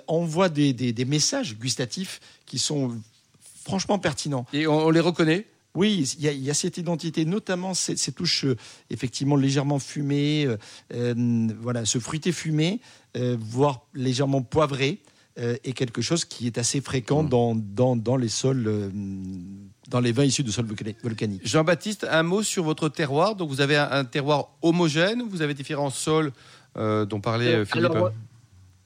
envoient 0.07 0.49
des, 0.49 0.62
des- 0.73 0.93
des 0.93 1.05
messages 1.05 1.57
gustatifs 1.59 2.21
qui 2.47 2.59
sont 2.59 2.93
franchement 3.65 3.99
pertinents. 3.99 4.47
Et 4.53 4.67
on, 4.67 4.87
on 4.87 4.91
les 4.91 5.01
reconnaît? 5.01 5.47
Oui, 5.75 6.07
il 6.19 6.25
y, 6.25 6.29
a- 6.29 6.33
il 6.33 6.43
y 6.43 6.51
a 6.51 6.55
cette 6.55 6.77
identité, 6.77 7.25
notamment 7.25 7.73
ces, 7.75 7.97
ces 7.97 8.13
touches 8.13 8.45
euh, 8.45 8.57
effectivement 8.91 9.37
légèrement 9.37 9.79
fumées, 9.79 10.45
euh, 10.47 10.57
euh, 10.93 11.49
voilà, 11.61 11.85
ce 11.87 11.99
fruité 11.99 12.31
fumé, 12.31 12.81
euh, 13.17 13.37
voire 13.41 13.81
légèrement 13.95 14.43
poivré, 14.43 14.99
euh, 15.39 15.57
est 15.65 15.73
quelque 15.73 16.03
chose 16.03 16.27
qui 16.27 16.47
est 16.47 16.59
assez 16.59 16.83
fréquent 16.83 17.23
Mm. 17.23 17.29
dans, 17.31 17.55
dans, 17.57 17.97
dans 17.97 18.17
les 18.19 18.29
sols, 18.29 18.65
euh, 18.67 18.91
dans 19.89 20.01
les 20.01 20.13
vins 20.13 20.25
issus 20.25 20.43
de 20.45 20.51
sols 20.51 20.67
volcani- 20.67 20.95
volcaniques. 21.03 21.47
Jean-Baptiste, 21.47 22.07
un 22.11 22.23
mot 22.23 22.43
sur 22.43 22.65
votre 22.65 22.91
terroir. 22.91 23.35
Donc 23.35 23.49
vous 23.49 23.63
avez 23.63 23.77
un, 23.79 23.89
un 23.91 24.05
terroir 24.05 24.51
homogène, 24.61 25.23
vous 25.27 25.41
avez 25.41 25.55
différents 25.55 25.89
sols 25.91 26.33
euh, 26.77 27.07
dont 27.07 27.21
parlait 27.21 27.55
euh, 27.55 27.65
Philippe. 27.65 27.93
Alors, 27.93 28.13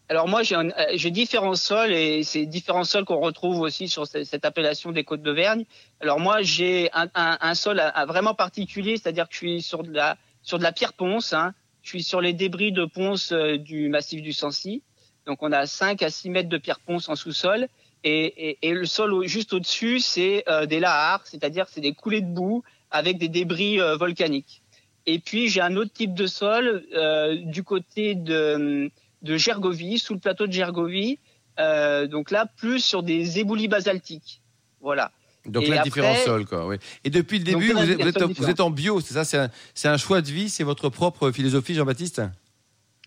Alors 0.08 0.28
moi, 0.28 0.42
euh, 0.52 0.70
j'ai 0.94 1.10
différents 1.10 1.56
sols 1.56 1.92
et 1.92 2.22
c'est 2.22 2.46
différents 2.46 2.84
sols 2.84 3.04
qu'on 3.04 3.18
retrouve 3.20 3.60
aussi 3.60 3.88
sur 3.88 4.06
ce- 4.06 4.22
cette 4.22 4.44
appellation 4.44 4.92
des 4.92 5.02
Côtes 5.02 5.22
d'Auvergne. 5.22 5.64
Alors 6.00 6.20
moi, 6.20 6.42
j'ai 6.42 6.90
un, 6.92 7.08
un- 7.14 7.38
un 7.40 7.54
sol 7.54 7.82
vraiment 8.06 8.34
particulier, 8.34 8.96
c'est-à-dire 8.96 9.28
que 9.28 9.32
je 9.34 9.38
suis 9.38 9.62
sur 9.62 9.82
de 9.82 9.92
la 9.92 10.16
sur 10.42 10.58
de 10.58 10.62
la 10.62 10.70
pierre 10.70 10.92
ponce. 10.92 11.32
hein. 11.32 11.54
Je 11.82 11.88
suis 11.88 12.02
sur 12.04 12.20
les 12.20 12.32
débris 12.32 12.70
de 12.70 12.84
ponce 12.84 13.32
euh, 13.32 13.58
du 13.58 13.88
massif 13.88 14.22
du 14.22 14.32
Sancy. 14.32 14.82
Donc 15.26 15.42
on 15.42 15.50
a 15.50 15.66
5 15.66 16.02
à 16.02 16.10
6 16.10 16.30
mètres 16.30 16.48
de 16.48 16.58
pierre 16.58 16.78
ponce 16.78 17.08
en 17.08 17.16
sous-sol. 17.16 17.66
Et, 18.04 18.50
et- 18.50 18.58
et 18.62 18.72
le 18.74 18.86
sol 18.86 19.26
juste 19.26 19.52
au-dessus, 19.54 19.98
c'est 19.98 20.44
euh, 20.48 20.66
des 20.66 20.78
lahars, 20.78 21.22
c'est-à-dire 21.26 21.66
c'est 21.68 21.80
des 21.80 21.94
coulées 21.94 22.20
de 22.20 22.32
boue 22.32 22.62
avec 22.92 23.18
des 23.18 23.28
débris 23.28 23.80
euh, 23.80 23.96
volcaniques. 23.96 24.62
Et 25.06 25.18
puis 25.18 25.48
j'ai 25.48 25.60
un 25.60 25.74
autre 25.74 25.92
type 25.92 26.14
de 26.14 26.28
sol 26.28 26.84
euh, 26.94 27.34
du 27.42 27.64
côté 27.64 28.14
de 28.14 28.88
de 29.22 29.36
Gergovie, 29.36 29.98
sous 29.98 30.14
le 30.14 30.20
plateau 30.20 30.46
de 30.46 30.52
Gergovie. 30.52 31.18
Euh, 31.58 32.06
donc 32.06 32.30
là, 32.30 32.46
plus 32.56 32.80
sur 32.84 33.02
des 33.02 33.38
éboulis 33.38 33.68
basaltiques. 33.68 34.42
Voilà. 34.80 35.10
Donc 35.46 35.62
Et 35.62 35.68
là, 35.68 35.76
après- 35.76 35.84
différents 35.84 36.14
sols, 36.24 36.44
quoi. 36.44 36.66
Oui. 36.66 36.76
Et 37.04 37.10
depuis 37.10 37.38
le 37.38 37.44
début, 37.44 37.72
vous 37.72 37.78
êtes, 37.90 38.00
vous 38.00 38.08
êtes- 38.48 38.58
vous 38.58 38.60
en 38.64 38.70
bio, 38.70 39.00
c'est 39.00 39.14
ça? 39.14 39.24
C'est 39.24 39.38
un, 39.38 39.92
un 39.92 39.96
choix 39.96 40.20
de 40.20 40.30
vie, 40.30 40.48
c'est 40.50 40.64
votre 40.64 40.88
propre 40.88 41.30
philosophie, 41.30 41.74
Jean-Baptiste? 41.74 42.20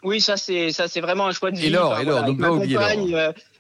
Oui, 0.03 0.21
ça 0.21 0.37
c'est 0.37 0.71
ça 0.71 0.87
c'est 0.87 1.01
vraiment 1.01 1.27
un 1.27 1.31
choix 1.33 1.51
de 1.51 1.57
vie. 1.57 1.65
Et 1.65 1.69
l'or, 1.69 1.91
Enfin, 1.91 2.01
et 2.01 2.05
l'or, 2.05 2.13
voilà, 2.19 2.27
donc 2.27 2.39
pas 2.39 2.51
oublier 2.53 2.77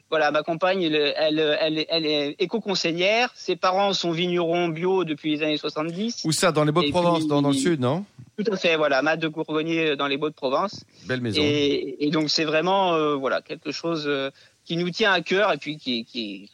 voilà, 0.09 0.31
ma 0.31 0.41
compagne, 0.41 0.81
elle, 0.81 0.95
elle, 0.95 1.85
elle, 1.89 2.05
est 2.05 2.35
éco-conseillère. 2.39 3.29
Ses 3.35 3.55
parents 3.55 3.93
sont 3.93 4.11
vignerons 4.11 4.69
bio 4.69 5.03
depuis 5.03 5.31
les 5.31 5.43
années 5.43 5.57
70. 5.57 6.23
Où 6.25 6.31
ça 6.31 6.51
Dans 6.51 6.63
les 6.63 6.71
Beaux-de-Provence, 6.71 7.27
dans, 7.27 7.41
le 7.41 7.53
sud, 7.53 7.79
non? 7.79 8.05
Tout 8.37 8.51
à 8.51 8.57
fait, 8.57 8.75
voilà, 8.75 9.01
Mat 9.01 9.17
de 9.17 9.27
Gourgonier 9.27 9.95
dans 9.95 10.07
les 10.07 10.17
Beaux-de-Provence. 10.17 10.83
Belle 11.05 11.21
maison. 11.21 11.41
Et, 11.43 12.09
donc 12.11 12.29
c'est 12.29 12.45
vraiment, 12.45 12.93
euh, 12.93 13.15
voilà, 13.15 13.41
quelque 13.41 13.71
chose 13.71 14.05
euh, 14.07 14.31
qui 14.69 14.77
nous 14.77 14.91
tient 14.91 15.11
à 15.11 15.21
cœur 15.21 15.51
et 15.51 15.57
puis 15.57 15.77
qui. 15.77 16.05
qui 16.05 16.47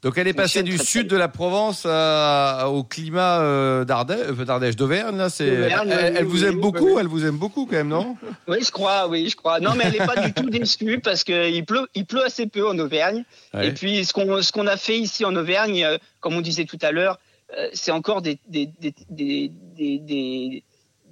Donc 0.00 0.16
elle 0.16 0.26
est 0.26 0.32
passée 0.32 0.62
du 0.62 0.78
sud 0.78 1.06
de 1.06 1.16
la 1.18 1.28
Provence 1.28 1.84
au 1.84 2.82
climat 2.82 3.40
euh, 3.40 3.84
d'Ardèche, 3.84 4.30
d'Ardèche, 4.38 4.74
d'Auvergne. 4.74 5.18
Là, 5.18 5.28
c'est. 5.28 5.48
Elle, 5.48 6.24
vous 6.24 6.46
aime 6.46 6.58
beaucoup. 6.60 6.98
Elle 6.98 7.08
vous 7.08 7.26
aime 7.26 7.36
beaucoup 7.36 7.66
quand 7.66 7.76
même, 7.76 7.88
non? 7.88 8.16
Oui, 8.46 8.58
je 8.64 8.70
crois. 8.70 9.06
Oui, 9.06 9.28
je 9.28 9.36
crois. 9.36 9.60
Non, 9.60 9.74
mais 9.76 9.84
elle 9.84 10.00
n'est 10.00 10.06
pas 10.06 10.16
du 10.16 10.32
tout 10.32 10.48
déçue 10.48 10.98
parce 11.00 11.24
qu'il 11.24 11.64
pleut, 11.66 11.86
il 11.94 12.06
pleut 12.06 12.24
assez 12.24 12.46
peu 12.46 12.66
en 12.66 12.78
Auvergne. 12.78 13.24
Et 13.60 13.72
puis 13.72 14.06
ce 14.06 14.14
qu'on 14.14 14.40
ce 14.40 14.50
qu'on 14.50 14.66
a 14.66 14.78
fait 14.78 14.98
ici 14.98 15.26
en 15.26 15.36
Auvergne, 15.36 15.84
euh, 15.84 15.98
comme 16.20 16.36
on 16.36 16.40
disait 16.40 16.64
tout 16.64 16.78
à 16.80 16.90
l'heure, 16.90 17.18
euh, 17.58 17.68
c'est 17.74 17.90
encore 17.90 18.22
des, 18.22 18.38
des, 18.48 18.70
des, 19.10 19.52
des 19.60 20.62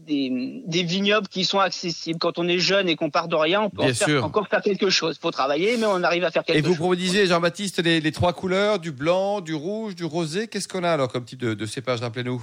des, 0.07 0.83
vignobles 0.83 1.29
qui 1.29 1.45
sont 1.45 1.59
accessibles. 1.59 2.19
Quand 2.19 2.39
on 2.39 2.49
est 2.49 2.59
jeune 2.59 2.89
et 2.89 2.97
qu'on 2.97 3.11
part 3.11 3.29
de 3.29 3.35
rien, 3.35 3.63
on 3.63 3.71
peut 3.71 3.93
faire, 3.93 4.25
encore 4.25 4.49
faire 4.49 4.63
quelque 4.63 4.91
chose. 4.91 5.17
Il 5.19 5.21
faut 5.21 5.31
travailler, 5.31 5.77
mais 5.77 5.87
on 5.87 6.03
arrive 6.03 6.25
à 6.25 6.31
faire 6.31 6.45
quelque 6.45 6.59
chose. 6.59 6.67
Et 6.67 6.69
vous 6.69 6.77
produisez, 6.77 7.27
Jean-Baptiste, 7.27 7.83
les, 7.83 8.13
trois 8.13 8.33
couleurs, 8.33 8.79
du 8.79 8.93
blanc, 8.93 9.41
du 9.41 9.55
rouge, 9.55 9.95
du 9.95 10.05
rosé. 10.05 10.49
Qu'est-ce 10.49 10.69
qu'on 10.69 10.85
a 10.85 10.91
alors 10.91 11.09
comme 11.09 11.25
type 11.25 11.41
de, 11.41 11.67
cépage 11.67 12.01
Rappelez-nous? 12.01 12.43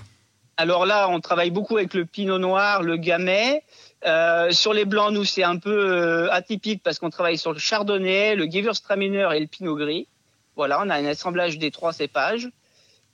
Alors 0.57 0.85
là, 0.85 1.07
on 1.09 1.19
travaille 1.19 1.49
beaucoup 1.49 1.77
avec 1.77 1.93
le 1.93 2.05
pinot 2.05 2.37
noir, 2.37 2.83
le 2.83 2.97
gamay. 2.97 3.63
Euh, 4.05 4.51
sur 4.51 4.73
les 4.73 4.85
blancs, 4.85 5.11
nous, 5.11 5.23
c'est 5.23 5.43
un 5.43 5.57
peu 5.57 5.71
euh, 5.71 6.31
atypique 6.31 6.83
parce 6.83 6.99
qu'on 6.99 7.09
travaille 7.09 7.37
sur 7.37 7.53
le 7.53 7.59
chardonnay, 7.59 8.35
le 8.35 8.45
gewürztraminer 8.45 9.29
et 9.35 9.39
le 9.39 9.47
pinot 9.47 9.75
gris. 9.75 10.07
Voilà, 10.55 10.79
on 10.83 10.89
a 10.89 10.95
un 10.95 11.05
assemblage 11.05 11.57
des 11.57 11.71
trois 11.71 11.93
cépages. 11.93 12.49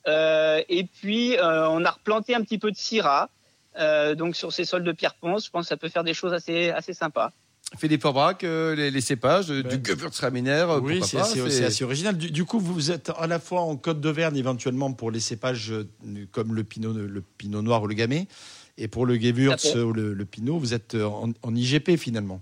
Euh, 0.06 0.60
et 0.68 0.84
puis, 0.84 1.36
on 1.40 1.84
a 1.84 1.90
replanté 1.90 2.34
un 2.34 2.42
petit 2.42 2.58
peu 2.58 2.70
de 2.70 2.76
syrah. 2.76 3.30
Euh, 3.78 4.14
donc 4.14 4.36
sur 4.36 4.52
ces 4.52 4.64
sols 4.64 4.84
de 4.84 4.92
pierre 4.92 5.14
ponce, 5.14 5.46
je 5.46 5.50
pense 5.50 5.66
que 5.66 5.68
ça 5.68 5.76
peut 5.76 5.88
faire 5.88 6.04
des 6.04 6.14
choses 6.14 6.32
assez, 6.32 6.70
assez 6.70 6.92
sympas. 6.92 7.32
Philippe 7.78 8.02
Forbrac, 8.02 8.42
euh, 8.42 8.74
les, 8.74 8.90
les, 8.90 9.00
cépages 9.00 9.46
du 9.46 9.80
Gewürztraminer, 9.84 10.66
euh, 10.68 10.80
oui, 10.80 11.00
c'est 11.04 11.18
assez, 11.18 11.62
assez, 11.62 11.84
original. 11.84 12.16
Du, 12.16 12.44
coup, 12.44 12.58
vous 12.58 12.90
êtes 12.90 13.12
à 13.16 13.28
la 13.28 13.38
fois 13.38 13.60
en 13.60 13.76
Côte 13.76 14.00
d'Auvergne 14.00 14.36
éventuellement 14.36 14.92
pour 14.92 15.12
les 15.12 15.20
cépages 15.20 15.72
comme 16.32 16.52
le 16.52 16.64
pinot, 16.64 16.92
le 16.92 17.22
pinot 17.38 17.62
noir 17.62 17.82
ou 17.82 17.86
le 17.86 17.94
gamay, 17.94 18.26
et 18.76 18.88
pour 18.88 19.06
le 19.06 19.14
Gewürz 19.14 19.76
ou 19.76 19.92
le, 19.92 20.24
pinot, 20.24 20.58
vous 20.58 20.74
êtes 20.74 20.96
en, 20.96 21.54
IGP 21.54 21.96
finalement. 21.96 22.40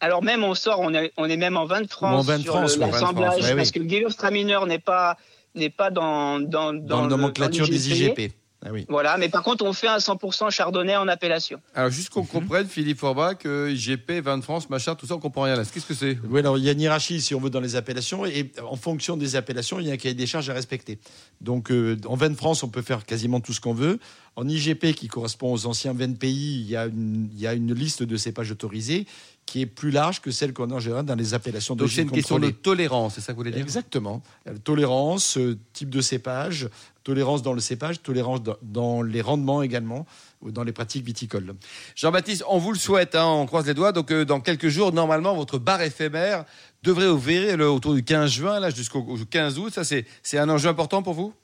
Alors 0.00 0.22
même 0.22 0.42
on 0.44 0.54
sort, 0.54 0.80
on 0.80 0.94
est, 0.94 1.12
on 1.18 1.26
est 1.26 1.36
même 1.36 1.58
en 1.58 1.66
20 1.66 1.90
France 1.90 2.20
en 2.20 2.22
20 2.22 2.38
sur 2.38 2.60
l'assemblage, 2.60 3.54
parce 3.54 3.70
que 3.70 3.80
le 3.80 3.88
Gewürztraminer 3.88 4.60
n'est 4.66 4.78
pas 4.78 5.18
n'est 5.54 5.68
pas 5.68 5.90
dans 5.90 6.40
dans, 6.40 6.72
dans, 6.72 6.80
dans, 6.80 7.02
la 7.02 7.08
nomenclature 7.08 7.68
des 7.68 7.92
IGP. 7.92 8.32
Ah 8.64 8.68
voilà, 8.88 9.16
mais 9.18 9.28
par 9.28 9.42
contre, 9.42 9.64
on 9.64 9.72
fait 9.72 9.88
un 9.88 9.98
100% 9.98 10.50
chardonnay 10.50 10.96
en 10.96 11.08
appellation. 11.08 11.60
Alors, 11.74 11.90
juste 11.90 12.10
qu'on 12.10 12.24
comprenne, 12.24 12.66
Philippe 12.66 12.98
Forbach, 12.98 13.38
que 13.38 13.70
IGP, 13.70 14.22
Vin 14.22 14.38
de 14.38 14.42
France, 14.42 14.70
machin, 14.70 14.94
tout 14.94 15.06
ça, 15.06 15.16
on 15.16 15.18
comprend 15.18 15.42
rien 15.42 15.56
là. 15.56 15.64
Qu'est-ce 15.64 15.86
que 15.86 15.94
c'est? 15.94 16.16
Oui, 16.28 16.40
alors 16.40 16.58
il 16.58 16.64
y 16.64 16.68
a 16.68 16.72
une 16.72 16.80
hiérarchie, 16.80 17.20
si 17.20 17.34
on 17.34 17.40
veut, 17.40 17.50
dans 17.50 17.60
les 17.60 17.74
appellations, 17.74 18.24
et 18.24 18.52
en 18.64 18.76
fonction 18.76 19.16
des 19.16 19.34
appellations, 19.34 19.80
il 19.80 19.88
y 19.88 19.90
a 19.90 19.94
un 19.94 19.96
cahier 19.96 20.14
des 20.14 20.26
charges 20.26 20.48
à 20.48 20.54
respecter. 20.54 20.98
Donc, 21.40 21.72
euh, 21.72 21.96
en 22.06 22.14
Vin 22.14 22.30
de 22.30 22.36
France, 22.36 22.62
on 22.62 22.68
peut 22.68 22.82
faire 22.82 23.04
quasiment 23.04 23.40
tout 23.40 23.52
ce 23.52 23.60
qu'on 23.60 23.74
veut. 23.74 23.98
En 24.36 24.48
IGP, 24.48 24.94
qui 24.94 25.08
correspond 25.08 25.52
aux 25.52 25.66
anciens 25.66 25.92
vins 25.92 26.08
de 26.08 26.16
pays, 26.16 26.60
il 26.60 26.70
y, 26.70 26.76
a 26.76 26.86
une, 26.86 27.28
il 27.32 27.40
y 27.40 27.46
a 27.46 27.52
une 27.52 27.74
liste 27.74 28.02
de 28.02 28.16
cépages 28.16 28.50
autorisés 28.50 29.06
qui 29.52 29.60
est 29.60 29.66
plus 29.66 29.90
large 29.90 30.22
que 30.22 30.30
celle 30.30 30.54
qu'on 30.54 30.70
a 30.70 30.76
en 30.76 30.80
général 30.80 31.04
dans 31.04 31.14
les 31.14 31.34
appellations 31.34 31.76
Donc 31.76 31.90
c'est 31.90 32.00
une 32.00 32.10
question 32.10 32.38
de 32.38 32.48
tolérance, 32.48 33.16
c'est 33.16 33.20
ça 33.20 33.34
que 33.34 33.36
vous 33.36 33.42
voulez 33.42 33.50
dire? 33.50 33.60
Exactement. 33.60 34.22
Tolérance, 34.64 35.36
euh, 35.36 35.58
type 35.74 35.90
de 35.90 36.00
cépage, 36.00 36.70
tolérance 37.04 37.42
dans 37.42 37.52
le 37.52 37.60
cépage, 37.60 38.00
tolérance 38.00 38.40
dans 38.62 39.02
les 39.02 39.20
rendements 39.20 39.60
également, 39.60 40.06
ou 40.40 40.52
dans 40.52 40.64
les 40.64 40.72
pratiques 40.72 41.04
viticoles. 41.04 41.54
Jean-Baptiste, 41.96 42.44
on 42.48 42.56
vous 42.56 42.72
le 42.72 42.78
souhaite, 42.78 43.14
hein, 43.14 43.26
on 43.26 43.44
croise 43.44 43.66
les 43.66 43.74
doigts. 43.74 43.92
Donc 43.92 44.10
euh, 44.10 44.24
dans 44.24 44.40
quelques 44.40 44.68
jours, 44.68 44.90
normalement, 44.90 45.34
votre 45.34 45.58
bar 45.58 45.82
éphémère 45.82 46.46
devrait 46.82 47.08
ouvrir 47.08 47.60
autour 47.60 47.92
du 47.92 48.02
15 48.02 48.30
juin, 48.30 48.58
là 48.58 48.70
jusqu'au 48.70 49.04
15 49.30 49.58
août. 49.58 49.74
Ça, 49.74 49.84
c'est 49.84 50.38
un 50.38 50.48
enjeu 50.48 50.70
important 50.70 51.02
pour 51.02 51.12
vous? 51.12 51.34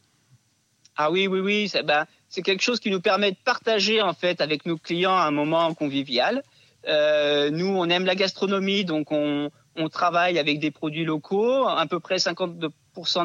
Ah 0.96 1.10
oui, 1.10 1.26
oui, 1.26 1.40
oui. 1.40 1.70
Ben, 1.84 2.06
c'est 2.30 2.40
quelque 2.40 2.62
chose 2.62 2.80
qui 2.80 2.90
nous 2.90 3.02
permet 3.02 3.32
de 3.32 3.36
partager 3.44 4.00
en 4.00 4.14
fait 4.14 4.40
avec 4.40 4.64
nos 4.64 4.78
clients 4.78 5.14
un 5.14 5.30
moment 5.30 5.74
convivial. 5.74 6.42
Euh, 6.86 7.50
nous, 7.50 7.66
on 7.66 7.88
aime 7.88 8.04
la 8.04 8.14
gastronomie, 8.14 8.84
donc 8.84 9.10
on, 9.10 9.50
travaille 9.92 10.38
avec 10.40 10.58
des 10.58 10.72
produits 10.72 11.04
locaux, 11.04 11.66
à 11.66 11.86
peu 11.86 12.00
près 12.00 12.16
52% 12.16 12.70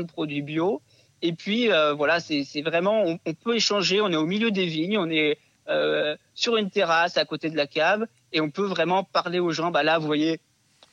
de 0.01 0.07
produits 0.07 0.41
bio. 0.41 0.81
Et 1.23 1.33
puis 1.33 1.71
euh, 1.71 1.93
voilà, 1.93 2.19
c'est 2.19 2.61
vraiment, 2.61 3.03
on, 3.03 3.17
peut 3.33 3.55
échanger. 3.55 4.01
On 4.01 4.09
est 4.09 4.15
au 4.15 4.25
milieu 4.25 4.51
des 4.51 4.65
vignes, 4.65 4.97
on 4.97 5.09
est 5.09 5.39
euh, 5.67 6.15
sur 6.35 6.57
une 6.57 6.69
terrasse 6.69 7.17
à 7.17 7.25
côté 7.25 7.49
de 7.49 7.57
la 7.57 7.65
cave, 7.65 8.05
et 8.33 8.41
on 8.41 8.51
peut 8.51 8.65
vraiment 8.65 9.03
parler 9.03 9.39
aux 9.39 9.51
gens. 9.51 9.71
Bah 9.71 9.81
là, 9.81 9.97
vous 9.97 10.05
voyez, 10.05 10.39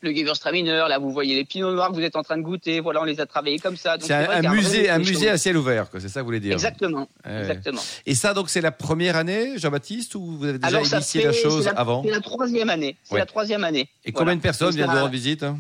le 0.02 0.12
Gewürztraminer, 0.14 0.84
là 0.88 0.98
vous 0.98 1.10
voyez 1.10 1.34
les 1.34 1.44
pinots 1.44 1.72
noirs 1.72 1.90
que 1.90 1.94
vous 1.94 2.02
êtes 2.02 2.16
en 2.16 2.22
train 2.22 2.36
de 2.36 2.42
goûter, 2.42 2.80
voilà 2.80 3.02
on 3.02 3.04
les 3.04 3.20
a 3.20 3.26
travaillés 3.26 3.58
comme 3.58 3.76
ça. 3.76 3.96
C'est 4.00 4.12
un, 4.12 4.52
musée, 4.52 4.88
un 4.88 4.98
musée 4.98 5.28
à 5.28 5.36
ciel 5.36 5.56
ouvert, 5.56 5.86
c'est 5.92 6.08
ça 6.08 6.20
que 6.20 6.20
vous 6.20 6.26
voulez 6.26 6.40
dire 6.40 6.54
Exactement, 6.54 7.08
exactement. 7.24 7.80
Et 8.06 8.14
ça 8.14 8.34
donc 8.34 8.50
c'est 8.50 8.60
la 8.60 8.72
première 8.72 9.16
année, 9.16 9.58
Jean-Baptiste, 9.58 10.14
ou 10.14 10.38
vous 10.38 10.44
avez 10.44 10.58
déjà 10.58 10.80
initié 10.80 11.24
la 11.24 11.32
chose 11.32 11.70
avant 11.76 12.02
C'est 12.02 12.10
la 12.10 12.20
troisième 12.20 12.70
année, 12.70 12.96
c'est 13.04 13.18
la 13.18 13.26
troisième 13.26 13.64
année. 13.64 13.88
Et 14.04 14.12
combien 14.12 14.36
de 14.36 14.40
personnes 14.40 14.74
viennent 14.74 14.90
vous 14.90 14.96
rendre 14.96 15.10
visite 15.10 15.42
hein 15.42 15.58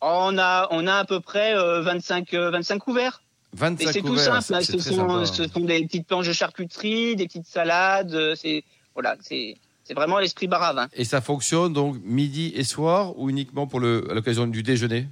on 0.00 0.38
a, 0.38 0.68
on 0.70 0.86
a 0.86 0.96
à 0.96 1.04
peu 1.04 1.20
près 1.20 1.54
25, 1.54 2.34
euh, 2.34 2.50
25 2.50 2.74
euh, 2.74 2.78
couverts. 2.78 3.22
25 3.54 3.92
c'est 3.92 4.02
tout 4.02 4.16
simple, 4.18 4.54
hein. 4.54 4.60
ce, 4.60 4.78
sont, 4.78 5.24
ce 5.24 5.48
sont 5.48 5.60
des 5.60 5.84
petites 5.86 6.06
planches 6.06 6.28
de 6.28 6.32
charcuterie, 6.32 7.16
des 7.16 7.26
petites 7.26 7.46
salades, 7.46 8.12
euh, 8.12 8.34
c'est 8.34 8.64
voilà, 8.92 9.16
c'est 9.20 9.56
c'est 9.86 9.94
vraiment 9.94 10.18
l'esprit 10.18 10.48
baravin. 10.48 10.88
Et 10.94 11.04
ça 11.04 11.20
fonctionne 11.20 11.72
donc 11.72 11.96
midi 12.02 12.52
et 12.56 12.64
soir 12.64 13.16
ou 13.18 13.30
uniquement 13.30 13.68
pour 13.68 13.78
le, 13.78 14.10
à 14.10 14.14
l'occasion 14.14 14.46
du 14.48 14.62
déjeuner? 14.62 15.06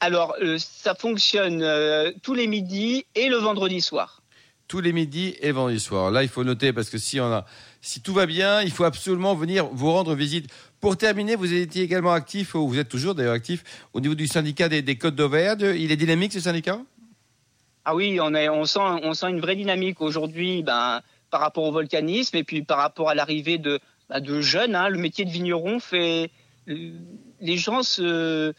Alors, 0.00 0.34
euh, 0.40 0.56
ça 0.58 0.94
fonctionne 0.94 1.62
euh, 1.62 2.10
tous 2.22 2.32
les 2.32 2.46
midis 2.46 3.04
et 3.14 3.28
le 3.28 3.36
vendredi 3.36 3.82
soir. 3.82 4.22
Tous 4.68 4.80
les 4.80 4.94
midis 4.94 5.34
et 5.40 5.52
vendredi 5.52 5.80
soir. 5.80 6.10
Là, 6.10 6.22
il 6.22 6.30
faut 6.30 6.44
noter 6.44 6.72
parce 6.72 6.88
que 6.88 6.96
si, 6.96 7.20
on 7.20 7.30
a, 7.30 7.44
si 7.82 8.00
tout 8.00 8.14
va 8.14 8.24
bien, 8.24 8.62
il 8.62 8.70
faut 8.70 8.84
absolument 8.84 9.34
venir 9.34 9.66
vous 9.66 9.92
rendre 9.92 10.14
visite. 10.14 10.48
Pour 10.80 10.96
terminer, 10.96 11.36
vous 11.36 11.52
étiez 11.52 11.82
également 11.82 12.12
actif, 12.12 12.54
ou 12.54 12.66
vous 12.66 12.78
êtes 12.78 12.88
toujours 12.88 13.14
d'ailleurs 13.14 13.34
actif, 13.34 13.62
au 13.92 14.00
niveau 14.00 14.14
du 14.14 14.26
syndicat 14.26 14.70
des, 14.70 14.80
des 14.80 14.96
Côtes 14.96 15.16
d'Auvergne. 15.16 15.74
Il 15.76 15.92
est 15.92 15.96
dynamique 15.96 16.32
ce 16.32 16.40
syndicat? 16.40 16.80
Ah 17.84 17.94
oui, 17.94 18.18
on, 18.22 18.34
est, 18.34 18.48
on, 18.48 18.64
sent, 18.64 18.78
on 18.80 19.12
sent 19.12 19.28
une 19.28 19.40
vraie 19.40 19.56
dynamique 19.56 20.00
aujourd'hui. 20.00 20.62
Ben, 20.62 21.02
par 21.30 21.40
rapport 21.40 21.64
au 21.64 21.72
volcanisme 21.72 22.36
et 22.36 22.44
puis 22.44 22.62
par 22.62 22.78
rapport 22.78 23.08
à 23.08 23.14
l'arrivée 23.14 23.58
de, 23.58 23.80
bah, 24.08 24.20
de 24.20 24.40
jeunes. 24.40 24.74
Hein. 24.74 24.88
Le 24.88 24.98
métier 24.98 25.24
de 25.24 25.30
vigneron 25.30 25.80
fait. 25.80 26.30
Les 26.66 27.56
gens 27.56 27.82
se 27.82 28.52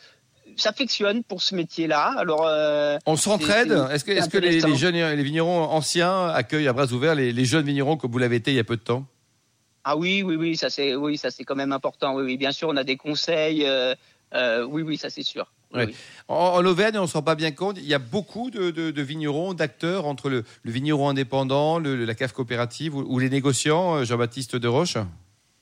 s'affectionnent 0.57 1.23
pour 1.23 1.41
ce 1.41 1.55
métier-là. 1.55 2.13
Alors, 2.17 2.45
euh, 2.45 2.97
on 3.05 3.15
s'entraide. 3.15 3.71
Est-ce 3.91 4.03
que, 4.03 4.12
est 4.12 4.29
que 4.29 4.38
les, 4.38 4.60
jeunes, 4.75 4.95
les 4.95 5.23
vignerons 5.23 5.63
anciens 5.63 6.27
accueillent 6.27 6.67
à 6.67 6.73
bras 6.73 6.91
ouverts 6.91 7.15
les, 7.15 7.45
jeunes 7.45 7.65
vignerons 7.65 7.97
comme 7.97 8.12
vous 8.12 8.17
l'avez 8.17 8.38
été 8.38 8.51
il 8.51 8.57
y 8.57 8.60
a 8.60 8.63
peu 8.63 8.77
de 8.77 8.81
temps? 8.81 9.05
Ah 9.84 9.97
oui, 9.97 10.21
oui, 10.23 10.36
oui, 10.36 10.57
ça 10.57 10.69
c'est, 10.69 10.95
oui, 10.95 11.17
ça 11.17 11.31
c'est 11.31 11.43
quand 11.43 11.55
même 11.55 11.71
important. 11.71 12.13
Oui, 12.15 12.23
oui, 12.23 12.38
bien 12.38 12.51
sûr, 12.51 12.69
on 12.69 12.77
a 12.77 12.84
des 12.84 12.97
conseils. 12.97 13.65
Euh, 13.65 13.95
euh, 14.34 14.63
oui, 14.63 14.84
oui, 14.84 14.97
ça 14.97 15.10
c'est 15.10 15.23
sûr. 15.23 15.51
En, 16.27 16.65
Auvergne, 16.65 16.97
on 16.97 17.03
ne 17.03 17.07
se 17.07 17.13
rend 17.13 17.23
pas 17.23 17.36
bien 17.36 17.51
compte, 17.51 17.77
il 17.77 17.86
y 17.86 17.93
a 17.93 17.99
beaucoup 17.99 18.49
de, 18.51 19.01
vignerons, 19.01 19.53
d'acteurs 19.53 20.05
entre 20.05 20.29
le, 20.29 20.43
vigneron 20.65 21.10
indépendant, 21.10 21.79
la 21.79 22.15
cave 22.15 22.34
coopérative 22.34 22.95
ou, 22.95 23.19
les 23.19 23.29
négociants, 23.29 23.97
euh, 23.97 24.03
Jean-Baptiste 24.03 24.55
de 24.55 24.67
Roche 24.67 24.97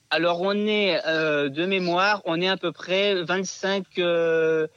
Alors, 0.09 0.41
on 0.41 0.53
est, 0.53 0.99
euh, 1.05 1.49
de 1.49 1.65
mémoire, 1.65 2.21
on 2.25 2.41
est 2.41 2.47
à 2.47 2.57
peu 2.57 2.71
près 2.71 3.23
25, 3.23 3.85
euh, 3.99 4.67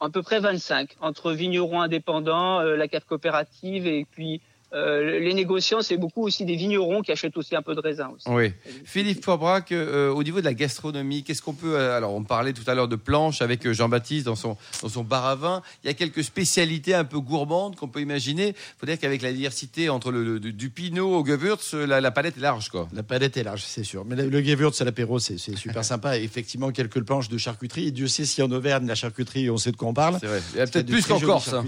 à 0.00 0.10
peu 0.10 0.22
près 0.22 0.40
25, 0.40 0.96
entre 1.00 1.32
vignerons 1.32 1.80
indépendants, 1.80 2.60
la 2.60 2.88
cave 2.88 3.04
coopérative 3.04 3.86
et 3.86 4.06
puis 4.10 4.40
euh, 4.72 5.20
les 5.20 5.32
négociants, 5.32 5.80
c'est 5.80 5.96
beaucoup 5.96 6.22
aussi 6.22 6.44
des 6.44 6.56
vignerons 6.56 7.00
qui 7.00 7.12
achètent 7.12 7.36
aussi 7.36 7.54
un 7.54 7.62
peu 7.62 7.74
de 7.74 7.80
raisin. 7.80 8.10
Aussi. 8.14 8.28
Oui. 8.28 8.52
Philippe 8.84 9.24
Forbrac, 9.24 9.70
euh, 9.70 10.10
au 10.10 10.22
niveau 10.24 10.40
de 10.40 10.44
la 10.44 10.54
gastronomie, 10.54 11.22
qu'est-ce 11.22 11.40
qu'on 11.40 11.54
peut. 11.54 11.76
Euh, 11.76 11.96
alors, 11.96 12.14
on 12.14 12.24
parlait 12.24 12.52
tout 12.52 12.68
à 12.68 12.74
l'heure 12.74 12.88
de 12.88 12.96
planches 12.96 13.42
avec 13.42 13.70
Jean-Baptiste 13.70 14.26
dans 14.26 14.34
son, 14.34 14.56
dans 14.82 14.88
son 14.88 15.04
bar 15.04 15.24
à 15.24 15.36
vin. 15.36 15.62
Il 15.84 15.86
y 15.86 15.90
a 15.90 15.94
quelques 15.94 16.24
spécialités 16.24 16.94
un 16.94 17.04
peu 17.04 17.20
gourmandes 17.20 17.76
qu'on 17.76 17.86
peut 17.86 18.00
imaginer. 18.00 18.48
Il 18.48 18.80
faut 18.80 18.86
dire 18.86 18.98
qu'avec 18.98 19.22
la 19.22 19.32
diversité 19.32 19.88
entre 19.88 20.10
le, 20.10 20.40
du 20.40 20.70
pinot 20.70 21.14
au 21.14 21.24
Gewürz, 21.24 21.74
la, 21.74 22.10
palette 22.10 22.36
est 22.36 22.40
large. 22.40 22.68
Quoi. 22.68 22.88
La 22.92 23.04
palette 23.04 23.36
est 23.36 23.44
large, 23.44 23.62
c'est 23.64 23.84
sûr. 23.84 24.04
Mais 24.04 24.16
le, 24.16 24.42
Gewürz 24.42 24.80
à 24.80 24.84
l'apéro, 24.84 25.20
c'est 25.20 25.38
super 25.38 25.84
sympa. 25.84 26.18
Et 26.18 26.24
effectivement, 26.24 26.72
quelques 26.72 27.02
planches 27.02 27.28
de 27.28 27.38
charcuterie. 27.38 27.86
Et 27.86 27.90
Dieu 27.92 28.08
sait 28.08 28.24
si 28.24 28.42
en 28.42 28.50
Auvergne, 28.50 28.86
la 28.88 28.96
charcuterie, 28.96 29.48
on 29.48 29.58
sait 29.58 29.70
de 29.70 29.76
quoi 29.76 29.88
on 29.88 29.94
parle. 29.94 30.18
C'est 30.20 30.26
vrai. 30.26 30.42
Il 30.54 30.58
y 30.58 30.60
a 30.60 30.66
peut-être 30.66 30.88
plus 30.88 31.06
qu'en 31.06 31.20
Corse. 31.20 31.52
Hein. 31.52 31.64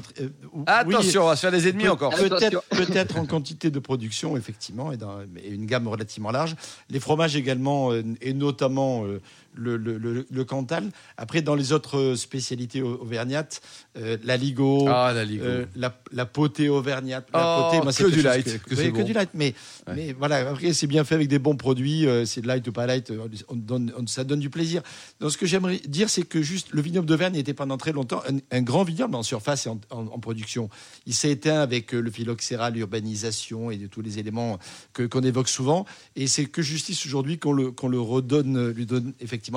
Attention, 0.67 1.23
on 1.23 1.29
va 1.29 1.37
se 1.37 1.43
faire 1.43 1.53
des 1.53 1.69
ennemis 1.69 1.89
encore. 1.89 2.13
Peut-être 2.15 2.63
peut-être 2.93 3.17
en 3.19 3.27
quantité 3.27 3.71
de 3.71 3.79
production, 3.79 4.37
effectivement, 4.37 4.93
et, 4.93 4.99
une 5.49 5.67
gamme 5.67 5.89
relativement 5.89 6.31
large. 6.31 6.57
Les 6.91 7.01
fromages 7.01 7.37
également, 7.37 7.93
euh, 7.93 8.03
et 8.21 8.33
notamment 8.33 9.05
euh, 9.59 9.77
le, 9.77 10.27
le, 10.31 10.45
Cantal. 10.45 10.91
Après, 11.17 11.43
dans 11.43 11.55
les 11.55 11.73
autres 11.73 12.15
spécialités 12.15 12.83
auvergnates, 12.83 13.61
la 13.95 14.37
Ligo, 14.37 14.87
ah, 14.89 15.13
la, 15.13 15.25
Ligo. 15.25 15.45
la, 15.75 16.27
potée 16.27 16.69
auvergnate. 16.69 17.29
La 17.33 17.71
potée, 17.71 17.83
moi, 17.83 17.93
que 17.93 18.11
du 18.11 18.23
light. 18.23 18.63
Que, 18.63 18.75
que, 18.75 19.03
du 19.03 19.13
light. 19.13 19.31
Mais, 19.35 19.55
mais 19.95 20.13
voilà, 20.13 20.49
après, 20.51 20.73
c'est 20.73 20.87
bien 20.87 21.05
fait 21.05 21.17
avec 21.17 21.29
des 21.29 21.39
bons 21.39 21.57
produits. 21.57 22.07
c'est 22.25 22.45
light 22.45 22.67
ou 22.69 22.73
pas 22.73 22.87
light, 22.87 23.13
on 23.49 23.57
donne, 23.57 23.93
ça 24.07 24.25
donne 24.25 24.41
du 24.41 24.51
plaisir. 24.51 24.83
Donc, 25.21 25.33
ce 25.33 25.39
que 25.39 25.47
j'aimerais 25.47 25.81
dire, 25.87 26.09
c'est 26.09 26.23
que 26.23 26.43
juste 26.43 26.69
le 26.73 26.81
vignoble 26.81 27.07
d'Auvergne 27.07 27.37
était 27.37 27.55
pendant 27.55 27.77
très 27.77 27.93
longtemps 27.93 28.23
un, 28.51 28.63
grand 28.63 28.85
vignoble 28.85 29.15
en 29.15 29.23
surface 29.23 29.67
et 29.67 29.71
en, 29.71 30.07
production. 30.19 30.69
Il 31.07 31.15
s'est 31.15 31.31
éteint 31.31 31.61
avec 31.61 31.93
le 31.93 32.11
phylloxéra, 32.11 32.71
l'urbanisation 32.71 33.71
et 33.71 33.77
de 33.77 33.87
tous 33.87 34.03
les 34.03 34.19
éléments 34.19 34.59
que, 34.93 35.03
qu'on 35.03 35.23
évoque 35.23 35.49
souvent. 35.49 35.87
Et 36.17 36.27
c'est 36.27 36.47
que 36.47 36.63
justice 36.63 37.05
aujourd'hui 37.07 37.39
qu'on 37.39 37.53
le, 37.53 37.71
qu'on 37.71 37.89
le 37.89 38.01
redonne, 38.01 38.71
lui 38.71 38.87
donne 38.87 39.13
effectivement 39.21 39.48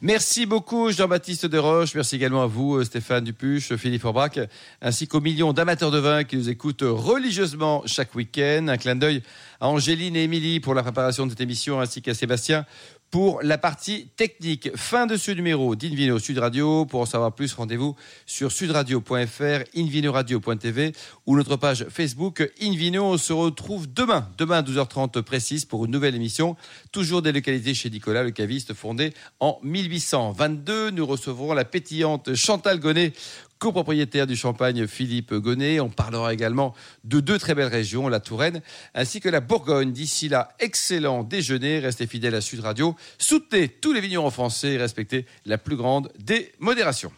Merci 0.00 0.46
beaucoup 0.46 0.90
Jean-Baptiste 0.90 1.46
Desroches. 1.46 1.94
Merci 1.94 2.16
également 2.16 2.42
à 2.42 2.46
vous 2.46 2.76
euh, 2.76 2.84
Stéphane 2.84 3.24
Dupuche, 3.24 3.74
Philippe 3.76 4.02
Forbach, 4.02 4.38
ainsi 4.82 5.08
qu'aux 5.08 5.20
millions 5.20 5.52
d'amateurs 5.52 5.90
de 5.90 5.98
vin 5.98 6.24
qui 6.24 6.36
nous 6.36 6.48
écoutent 6.48 6.82
religieusement 6.82 7.82
chaque 7.86 8.14
week-end. 8.14 8.66
Un 8.68 8.76
clin 8.76 8.96
d'œil 8.96 9.22
à 9.60 9.68
Angéline 9.68 10.16
et 10.16 10.24
Émilie 10.24 10.60
pour 10.60 10.74
la 10.74 10.82
préparation 10.82 11.26
de 11.26 11.30
cette 11.30 11.40
émission, 11.40 11.80
ainsi 11.80 12.02
qu'à 12.02 12.14
Sébastien 12.14 12.64
pour 13.10 13.42
la 13.42 13.58
partie 13.58 14.08
technique. 14.16 14.70
Fin 14.76 15.06
de 15.06 15.16
ce 15.16 15.30
numéro 15.30 15.74
d'Invino 15.74 16.18
Sud 16.18 16.38
Radio. 16.38 16.84
Pour 16.84 17.00
en 17.00 17.06
savoir 17.06 17.32
plus, 17.32 17.54
rendez-vous 17.54 17.96
sur 18.26 18.52
sudradio.fr, 18.52 19.64
invinoradio.tv 19.76 20.92
ou 21.26 21.36
notre 21.36 21.56
page 21.56 21.86
Facebook 21.88 22.50
Invino. 22.60 23.04
On 23.04 23.18
se 23.18 23.32
retrouve 23.32 23.92
demain, 23.92 24.28
demain 24.36 24.58
à 24.58 24.62
12h30 24.62 25.22
précise 25.22 25.64
pour 25.64 25.86
une 25.86 25.90
nouvelle 25.90 26.14
émission. 26.14 26.56
Toujours 26.92 27.22
des 27.22 27.32
localités 27.32 27.74
chez 27.74 27.90
Nicolas, 27.90 28.22
le 28.22 28.30
caviste 28.30 28.74
fondé 28.74 29.14
en 29.40 29.58
1822. 29.62 30.90
Nous 30.90 31.06
recevrons 31.06 31.54
la 31.54 31.64
pétillante 31.64 32.34
Chantal 32.34 32.78
Gonnet 32.78 33.12
copropriétaire 33.58 34.26
du 34.26 34.36
champagne 34.36 34.86
Philippe 34.86 35.34
Gonnet. 35.34 35.80
On 35.80 35.88
parlera 35.88 36.32
également 36.32 36.74
de 37.04 37.20
deux 37.20 37.38
très 37.38 37.54
belles 37.54 37.68
régions, 37.68 38.08
la 38.08 38.20
Touraine 38.20 38.62
ainsi 38.94 39.20
que 39.20 39.28
la 39.28 39.40
Bourgogne. 39.40 39.92
D'ici 39.92 40.28
là, 40.28 40.50
excellent 40.58 41.24
déjeuner. 41.24 41.78
Restez 41.78 42.06
fidèles 42.06 42.34
à 42.34 42.40
Sud 42.40 42.60
Radio. 42.60 42.96
Soutenez 43.18 43.68
tous 43.68 43.92
les 43.92 44.00
vignerons 44.00 44.30
français 44.30 44.72
et 44.72 44.78
respectez 44.78 45.26
la 45.46 45.58
plus 45.58 45.76
grande 45.76 46.12
des 46.18 46.52
modérations. 46.58 47.12